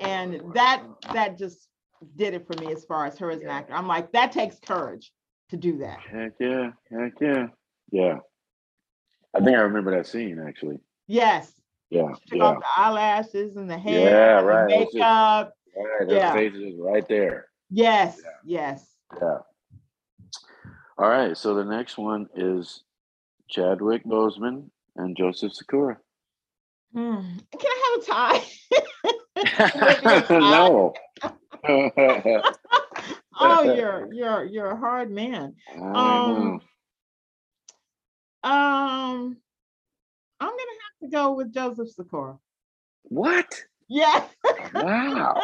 And 0.00 0.42
that 0.54 0.82
that 1.12 1.38
just 1.38 1.68
did 2.16 2.34
it 2.34 2.46
for 2.46 2.60
me 2.62 2.72
as 2.72 2.84
far 2.84 3.06
as 3.06 3.18
her 3.18 3.30
as 3.30 3.40
an 3.40 3.48
actor. 3.48 3.72
I'm 3.74 3.88
like 3.88 4.12
that 4.12 4.32
takes 4.32 4.58
courage 4.60 5.10
to 5.50 5.56
do 5.56 5.78
that. 5.78 5.98
Heck 6.00 6.32
yeah. 6.38 6.70
Heck 6.90 7.12
yeah. 7.20 7.46
Yeah. 7.90 8.18
I 9.36 9.44
think 9.44 9.56
I 9.56 9.60
remember 9.60 9.90
that 9.96 10.06
scene 10.06 10.38
actually. 10.46 10.78
Yes. 11.06 11.52
Yeah. 11.90 12.08
She 12.24 12.30
took 12.30 12.38
Yeah. 12.38 12.44
off 12.44 12.58
the 12.60 12.82
eyelashes 12.82 13.56
and 13.56 13.70
the 13.70 13.78
hair, 13.78 14.00
Yeah, 14.10 14.38
and 14.38 14.48
the 14.48 14.50
right. 14.52 14.70
Just- 14.70 14.94
makeup. 14.94 15.52
Right. 15.76 16.08
Yeah. 16.10 16.30
Her 16.32 16.36
face 16.38 16.54
is 16.54 16.74
right 16.78 17.06
there. 17.08 17.48
Yes, 17.70 18.18
Yeah. 18.22 18.30
yes. 18.44 18.96
Yeah. 19.20 19.38
All 20.98 21.08
right. 21.08 21.36
So 21.36 21.54
the 21.54 21.64
next 21.64 21.98
one 21.98 22.28
is 22.34 22.82
Chadwick 23.48 24.04
Boseman 24.04 24.70
and 24.96 25.16
Joseph 25.16 25.52
Sikora. 25.52 25.98
Hmm. 26.94 27.20
Can 27.58 27.60
I 27.66 27.98
have 27.98 28.02
a 28.02 28.06
tie? 28.06 28.44
Maybe 29.36 30.16
a 30.16 30.22
tie. 30.22 30.38
no. 30.38 30.94
oh, 33.38 33.74
you're 33.74 34.12
you're 34.12 34.44
you're 34.44 34.70
a 34.70 34.76
hard 34.76 35.10
man. 35.10 35.54
Um, 35.78 36.60
um, 38.46 39.36
I'm 40.40 40.48
gonna 40.48 40.60
have 40.84 41.00
to 41.02 41.08
go 41.08 41.34
with 41.34 41.52
Joseph 41.52 41.90
Sikora. 41.90 42.38
What? 43.04 43.64
Yeah. 43.88 44.24
Wow. 44.74 45.40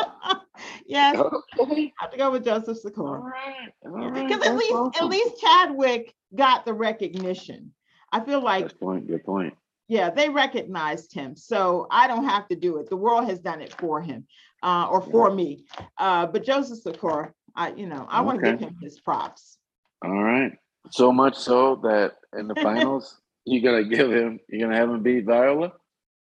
yes. 0.87 1.17
Okay. 1.61 1.93
I 2.01 2.05
have 2.05 2.11
to 2.13 2.19
go 2.19 2.31
with 2.31 2.45
Joseph 2.45 2.69
All 2.69 2.75
Sikora. 2.75 3.21
right. 3.21 3.73
All 3.85 4.11
right. 4.11 4.29
Because 4.29 4.47
at 4.47 4.57
least 4.57 4.75
at 5.01 5.07
least 5.09 5.41
Chadwick 5.41 6.15
got 6.35 6.65
the 6.65 6.75
recognition. 6.75 7.73
I 8.13 8.21
feel 8.21 8.41
like 8.43 8.69
Good 8.69 8.81
point. 8.81 9.07
Good 9.09 9.25
point. 9.25 9.55
yeah, 9.89 10.11
they 10.11 10.29
recognized 10.29 11.13
him. 11.15 11.35
So 11.37 11.87
I 11.91 12.07
don't 12.09 12.25
have 12.25 12.49
to 12.49 12.57
do 12.57 12.79
it. 12.79 12.89
The 12.91 12.97
world 12.97 13.25
has 13.27 13.39
done 13.41 13.61
it 13.63 13.73
for 13.75 14.01
him 14.01 14.27
uh, 14.63 14.87
or 14.91 15.01
for 15.03 15.31
me. 15.35 15.65
Uh, 15.99 16.27
but 16.27 16.45
Joseph 16.45 16.81
Sikora, 16.81 17.33
I, 17.57 17.73
you 17.73 17.87
know, 17.87 18.07
I 18.11 18.21
want 18.23 18.41
to 18.41 18.47
Okay. 18.47 18.57
give 18.59 18.69
him 18.69 18.77
his 18.83 19.01
props. 19.01 19.59
All 20.05 20.23
right. 20.23 20.53
So 20.91 21.13
much 21.13 21.37
so 21.37 21.77
that 21.83 22.17
in 22.39 22.49
the 22.49 22.55
finals, 22.63 23.21
you're 23.45 23.63
gonna 23.63 23.89
give 23.89 24.11
him, 24.13 24.41
you're 24.49 24.61
gonna 24.67 24.79
have 24.79 24.91
him 24.91 25.03
beat 25.03 25.25
Viola 25.25 25.73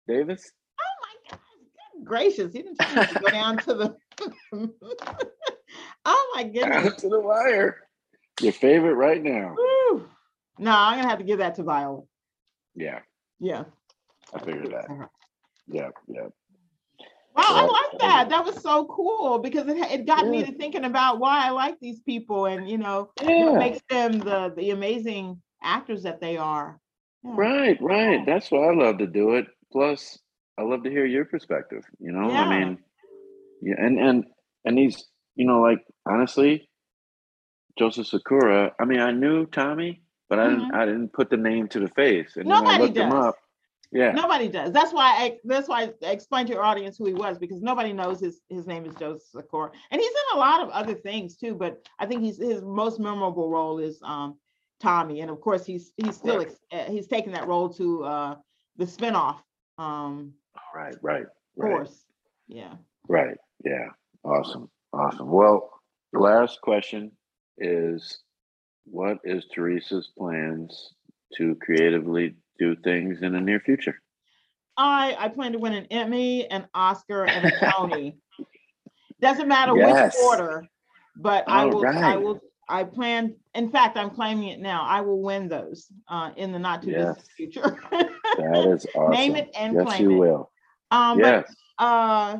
Davis. 0.06 0.52
Oh 0.80 0.94
my 1.02 1.30
God, 1.30 1.40
good 1.96 2.04
gracious. 2.06 2.52
He 2.52 2.62
didn't 2.62 2.78
me 2.80 3.06
to 3.06 3.18
go 3.20 3.30
down 3.30 3.58
to 3.58 3.74
the. 3.74 3.96
oh 6.04 6.32
my 6.34 6.42
Down 6.52 6.52
goodness. 6.52 7.00
to 7.02 7.08
the 7.08 7.20
wire. 7.20 7.78
Your 8.40 8.52
favorite 8.52 8.94
right 8.94 9.22
now. 9.22 9.54
Whew. 9.54 10.08
No, 10.58 10.70
I'm 10.72 10.94
going 10.94 11.04
to 11.04 11.08
have 11.10 11.18
to 11.18 11.24
give 11.24 11.38
that 11.38 11.54
to 11.56 11.62
Viola. 11.62 12.02
Yeah, 12.74 13.00
Yeah. 13.38 13.64
I 14.32 14.38
figured 14.38 14.70
that. 14.72 15.08
Yeah, 15.66 15.88
yeah. 16.08 16.28
Wow, 17.34 17.42
I 17.46 17.66
like 17.66 18.00
that. 18.00 18.28
That 18.30 18.44
was 18.44 18.60
so 18.60 18.86
cool 18.86 19.38
because 19.38 19.66
it, 19.68 19.76
it 19.76 20.06
got 20.06 20.26
me 20.26 20.44
to 20.44 20.52
thinking 20.52 20.84
about 20.84 21.20
why 21.20 21.46
I 21.46 21.50
like 21.50 21.78
these 21.80 22.00
people 22.00 22.46
and, 22.46 22.68
you 22.68 22.78
know, 22.78 23.10
what 23.20 23.58
makes 23.58 23.80
them 23.88 24.18
the, 24.18 24.52
the 24.56 24.70
amazing 24.70 25.40
actors 25.62 26.02
that 26.02 26.20
they 26.20 26.36
are. 26.36 26.80
Yeah. 27.22 27.34
Right, 27.36 27.78
right. 27.80 28.26
That's 28.26 28.50
why 28.50 28.68
I 28.68 28.74
love 28.74 28.98
to 28.98 29.06
do 29.06 29.34
it. 29.34 29.46
Plus, 29.72 30.18
I 30.58 30.62
love 30.62 30.82
to 30.84 30.90
hear 30.90 31.06
your 31.06 31.24
perspective. 31.24 31.84
You 31.98 32.12
know, 32.12 32.30
Yeah. 32.30 32.44
I 32.44 32.58
mean, 32.58 32.78
yeah, 33.62 33.74
and 33.78 33.98
and 33.98 34.24
and 34.64 34.78
these, 34.78 35.06
you 35.36 35.46
know, 35.46 35.60
like 35.60 35.84
honestly, 36.06 36.68
Joseph 37.78 38.06
Sikora. 38.06 38.72
I 38.80 38.84
mean, 38.84 39.00
I 39.00 39.12
knew 39.12 39.46
Tommy, 39.46 40.02
but 40.28 40.38
I 40.38 40.48
didn't. 40.48 40.74
I 40.74 40.86
didn't 40.86 41.12
put 41.12 41.30
the 41.30 41.36
name 41.36 41.68
to 41.68 41.80
the 41.80 41.88
face, 41.88 42.36
and 42.36 42.46
when 42.46 42.56
I 42.56 42.60
Mm-hmm. 42.60 42.64
Nobody 42.64 42.82
looked 42.82 42.96
him 42.96 43.12
up. 43.12 43.36
Yeah, 43.92 44.12
Nobody 44.12 44.46
does. 44.46 44.72
That's 44.72 44.92
why 44.92 45.06
I 45.18 45.38
that's 45.44 45.68
why 45.68 45.90
I 46.04 46.10
explained 46.10 46.46
to 46.46 46.54
your 46.54 46.62
audience 46.62 46.96
who 46.96 47.06
he 47.06 47.12
was 47.12 47.38
because 47.38 47.60
nobody 47.60 47.92
knows 47.92 48.20
his 48.20 48.40
his 48.48 48.66
name 48.66 48.84
is 48.86 48.94
Joseph 48.94 49.26
Sikora. 49.32 49.72
And 49.90 50.00
he's 50.00 50.10
in 50.10 50.36
a 50.36 50.38
lot 50.38 50.60
of 50.60 50.68
other 50.70 50.94
things 50.94 51.36
too, 51.36 51.54
but 51.56 51.84
I 51.98 52.06
think 52.06 52.22
he's 52.22 52.38
his 52.38 52.62
most 52.62 53.00
memorable 53.00 53.50
role 53.50 53.78
is 53.80 53.98
um 54.02 54.36
Tommy. 54.78 55.22
And 55.22 55.30
of 55.30 55.40
course 55.40 55.66
he's 55.66 55.92
he's 55.96 56.16
still 56.16 56.38
Right. 56.38 56.54
uh, 56.72 56.84
he's 56.90 57.08
taking 57.08 57.32
that 57.32 57.48
role 57.48 57.68
to 57.70 58.04
uh 58.04 58.36
the 58.76 58.84
spinoff 58.84 59.38
um 59.78 60.34
right, 60.74 60.94
right, 61.02 61.26
right, 61.56 61.70
course. 61.72 62.04
Yeah. 62.46 62.74
right. 63.08 63.36
Yeah, 63.64 63.88
awesome, 64.24 64.70
awesome. 64.92 65.30
Well, 65.30 65.68
the 66.12 66.20
last 66.20 66.60
question 66.60 67.10
is, 67.58 68.20
what 68.84 69.18
is 69.24 69.46
Teresa's 69.52 70.12
plans 70.16 70.94
to 71.36 71.56
creatively 71.56 72.36
do 72.60 72.76
things 72.76 73.22
in 73.22 73.32
the 73.32 73.40
near 73.40 73.58
future? 73.58 73.96
I 74.76 75.16
I 75.18 75.28
plan 75.28 75.52
to 75.52 75.58
win 75.58 75.72
an 75.72 75.86
Emmy, 75.90 76.46
an 76.48 76.68
Oscar, 76.74 77.24
and 77.24 77.46
a 77.46 77.70
Tony. 77.72 78.18
Doesn't 79.20 79.48
matter 79.48 79.76
Yes. 79.76 80.14
which 80.14 80.24
order, 80.24 80.68
but 81.16 81.44
I 81.48 81.64
All 81.64 81.70
will 81.70 81.86
I 81.86 82.16
will 82.16 82.40
I 82.68 82.84
plan, 82.84 83.34
in 83.54 83.68
fact, 83.68 83.96
I'm 83.96 84.10
claiming 84.10 84.48
it 84.48 84.60
now. 84.60 84.84
I 84.84 85.00
will 85.00 85.20
win 85.20 85.48
those 85.48 85.88
uh 86.08 86.30
in 86.36 86.52
the 86.52 86.58
not 86.58 86.82
too 86.82 86.92
distant 86.92 87.26
future. 87.36 87.78
That 87.90 88.66
is 88.72 88.86
awesome. 88.94 89.10
Name 89.10 89.36
it 89.36 89.50
and 89.58 89.74
yes, 89.74 89.86
claim 89.86 90.02
you 90.02 90.12
it. 90.12 90.18
will. 90.18 90.50
Um 90.90 91.18
yes. 91.18 91.44
but 91.78 91.84
uh 91.84 92.38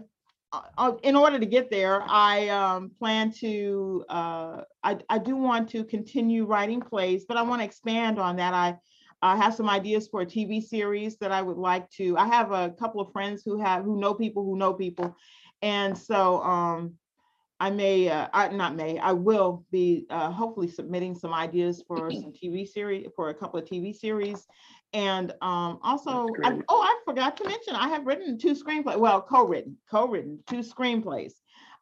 uh, 0.76 0.92
in 1.04 1.14
order 1.14 1.38
to 1.38 1.46
get 1.46 1.70
there, 1.70 2.02
I 2.02 2.48
um, 2.48 2.90
plan 2.98 3.30
to. 3.35 4.04
Uh, 4.09 4.62
I, 4.83 4.98
I 5.09 5.18
do 5.18 5.37
want 5.37 5.68
to 5.70 5.85
continue 5.85 6.44
writing 6.44 6.80
plays, 6.80 7.24
but 7.24 7.37
I 7.37 7.42
want 7.42 7.61
to 7.61 7.64
expand 7.64 8.18
on 8.18 8.37
that. 8.37 8.52
I 8.52 8.76
I 9.22 9.37
have 9.37 9.54
some 9.54 9.68
ideas 9.68 10.09
for 10.09 10.22
a 10.22 10.26
TV 10.26 10.62
series 10.62 11.16
that 11.18 11.30
I 11.33 11.42
would 11.42 11.59
like 11.59 11.90
to. 11.90 12.16
I 12.16 12.26
have 12.26 12.52
a 12.52 12.70
couple 12.70 13.00
of 13.00 13.12
friends 13.12 13.42
who 13.44 13.59
have 13.61 13.85
who 13.85 14.00
know 14.00 14.14
people 14.14 14.44
who 14.44 14.56
know 14.56 14.72
people, 14.72 15.14
and 15.61 15.96
so 15.96 16.42
um, 16.42 16.94
I 17.59 17.70
may, 17.70 18.09
uh, 18.09 18.28
I 18.33 18.48
not 18.48 18.74
may, 18.74 18.98
I 18.98 19.12
will 19.12 19.66
be 19.70 20.06
uh, 20.09 20.30
hopefully 20.30 20.68
submitting 20.68 21.14
some 21.14 21.35
ideas 21.35 21.85
for 21.87 22.11
some 22.11 22.33
TV 22.33 22.66
series 22.66 23.09
for 23.14 23.28
a 23.28 23.35
couple 23.35 23.61
of 23.61 23.66
TV 23.66 23.94
series, 23.94 24.46
and 24.92 25.33
um, 25.42 25.78
also, 25.83 26.26
I, 26.42 26.59
oh, 26.68 26.83
I 26.83 26.98
forgot 27.04 27.37
to 27.37 27.44
mention, 27.44 27.76
I 27.76 27.88
have 27.88 28.06
written 28.06 28.38
two 28.38 28.54
screenplays. 28.54 28.98
Well, 28.98 29.20
co-written, 29.20 29.76
co-written 29.90 30.40
two 30.48 30.61
screenplays 30.61 31.35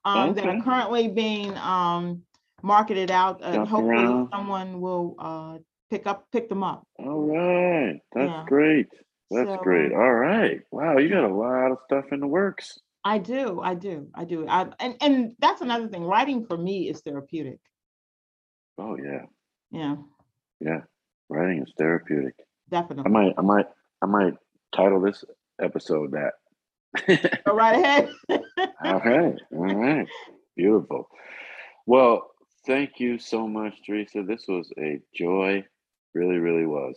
um, 0.05 0.35
that 0.35 0.45
are 0.45 0.63
currently 0.63 1.09
being 1.09 1.57
um, 1.59 2.23
marketed 2.63 3.11
out, 3.11 3.41
and 3.43 3.55
Jumping 3.55 3.71
hopefully 3.71 4.05
around. 4.05 4.29
someone 4.31 4.81
will 4.81 5.15
uh, 5.19 5.59
pick 5.91 6.07
up 6.07 6.27
pick 6.33 6.49
them 6.49 6.63
up. 6.63 6.87
All 6.99 7.27
right. 7.27 8.01
That's 8.15 8.31
Yeah. 8.31 8.45
great. 8.47 8.87
That's 9.31 9.49
So- 9.49 9.57
great. 9.59 9.93
All 9.93 10.15
right. 10.15 10.61
Wow, 10.71 10.99
you 10.99 11.09
got 11.09 11.25
a 11.25 11.35
lot 11.35 11.71
of 11.73 11.79
stuff 11.87 12.07
in 12.13 12.21
the 12.21 12.27
works. 12.27 12.79
I 13.05 13.19
do, 13.19 13.61
I 13.61 13.75
do, 13.75 14.09
I 14.15 14.25
do. 14.25 14.47
I, 14.49 14.69
and 14.81 14.97
and 15.01 15.35
that's 15.39 15.61
another 15.61 15.89
thing. 15.89 16.05
Writing 16.05 16.45
for 16.47 16.57
me 16.57 16.89
is 16.89 17.01
therapeutic. 17.01 17.61
Oh 18.79 18.97
yeah. 18.97 19.23
Yeah, 19.71 19.97
Yeah. 20.61 20.81
Writing 21.29 21.63
is 21.63 21.73
therapeutic. 21.79 22.35
Definitely. 22.71 23.05
I 23.07 23.09
might 23.11 23.35
I 23.39 23.43
might 23.43 23.67
I 24.03 24.07
might 24.07 24.35
title 24.75 25.01
this 25.01 25.25
episode 25.61 26.13
that. 26.13 26.35
Go 27.45 27.55
right 27.55 27.77
ahead. 27.85 28.11
all 28.85 29.01
right. 29.01 29.35
All 29.53 29.75
right. 29.75 30.07
Beautiful. 30.57 31.09
Well, 31.87 32.31
thank 32.67 32.99
you 32.99 33.19
so 33.19 33.47
much, 33.47 33.75
Teresa. 33.87 34.23
This 34.23 34.45
was 34.49 34.71
a 34.79 35.01
joy. 35.15 35.65
Really, 36.15 36.39
really 36.39 36.67
was. 36.67 36.97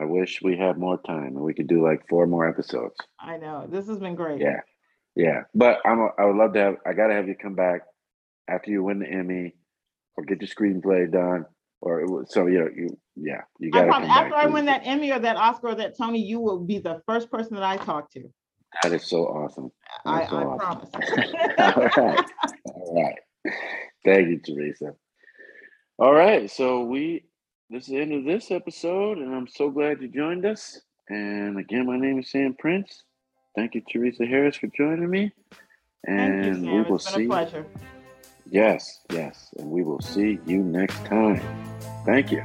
I 0.00 0.04
wish 0.04 0.40
we 0.42 0.56
had 0.56 0.78
more 0.78 1.00
time 1.02 1.28
and 1.36 1.40
we 1.40 1.54
could 1.54 1.66
do 1.68 1.82
like 1.82 2.08
four 2.08 2.26
more 2.26 2.48
episodes. 2.48 2.96
I 3.20 3.36
know 3.38 3.66
this 3.68 3.86
has 3.88 3.98
been 3.98 4.14
great. 4.14 4.40
Yeah, 4.40 4.60
yeah. 5.14 5.42
But 5.54 5.78
I'm. 5.84 6.00
a- 6.00 6.12
I 6.18 6.24
would 6.24 6.36
love 6.36 6.52
to 6.54 6.60
have. 6.60 6.76
I 6.86 6.92
gotta 6.92 7.14
have 7.14 7.28
you 7.28 7.34
come 7.34 7.54
back 7.54 7.82
after 8.48 8.70
you 8.70 8.82
win 8.82 8.98
the 8.98 9.08
Emmy, 9.08 9.54
or 10.16 10.24
get 10.24 10.40
your 10.40 10.48
screenplay 10.48 11.10
done, 11.10 11.46
or 11.80 12.00
it 12.00 12.10
was, 12.10 12.26
so 12.30 12.46
you 12.46 12.60
know 12.60 12.68
you. 12.74 12.98
Yeah, 13.16 13.42
you 13.58 13.70
gotta 13.70 13.86
promise, 13.88 14.08
come 14.08 14.18
after 14.18 14.30
back. 14.30 14.44
I 14.44 14.46
win 14.48 14.66
that 14.66 14.82
Emmy 14.84 15.10
or 15.12 15.18
that 15.18 15.36
Oscar 15.36 15.68
or 15.68 15.74
that 15.76 15.96
Tony, 15.96 16.20
you 16.20 16.40
will 16.40 16.60
be 16.60 16.78
the 16.78 17.00
first 17.06 17.30
person 17.30 17.54
that 17.54 17.62
I 17.62 17.76
talk 17.78 18.10
to. 18.12 18.24
That 18.82 18.92
is 18.92 19.08
so 19.08 19.24
awesome. 19.24 19.72
I, 20.04 20.26
so 20.26 20.36
I 20.36 20.42
awesome. 20.44 20.58
promise. 20.58 20.90
All 21.58 21.90
right, 21.96 22.24
all 22.66 23.02
right. 23.02 23.54
Thank 24.04 24.28
you, 24.28 24.38
Teresa. 24.40 24.94
All 25.98 26.12
right, 26.12 26.50
so 26.50 26.84
we. 26.84 27.24
This 27.68 27.84
is 27.84 27.88
the 27.88 27.98
end 28.00 28.12
of 28.12 28.24
this 28.24 28.50
episode, 28.50 29.18
and 29.18 29.34
I'm 29.34 29.48
so 29.48 29.70
glad 29.70 30.00
you 30.00 30.08
joined 30.08 30.46
us. 30.46 30.80
And 31.08 31.58
again, 31.58 31.86
my 31.86 31.96
name 31.98 32.20
is 32.20 32.30
Sam 32.30 32.54
Prince. 32.58 33.02
Thank 33.56 33.74
you, 33.74 33.82
Teresa 33.90 34.24
Harris, 34.24 34.56
for 34.56 34.68
joining 34.68 35.10
me. 35.10 35.32
Thank 36.06 36.44
you, 36.44 36.52
And 36.52 36.62
we 36.72 36.82
will 36.82 36.98
see. 36.98 37.24
a 37.24 37.28
pleasure. 37.28 37.66
Yes, 38.48 39.00
yes. 39.10 39.48
And 39.58 39.68
we 39.70 39.82
will 39.82 40.00
see 40.00 40.38
you 40.46 40.58
next 40.58 41.04
time. 41.06 41.42
Thank 42.04 42.30
you. 42.30 42.44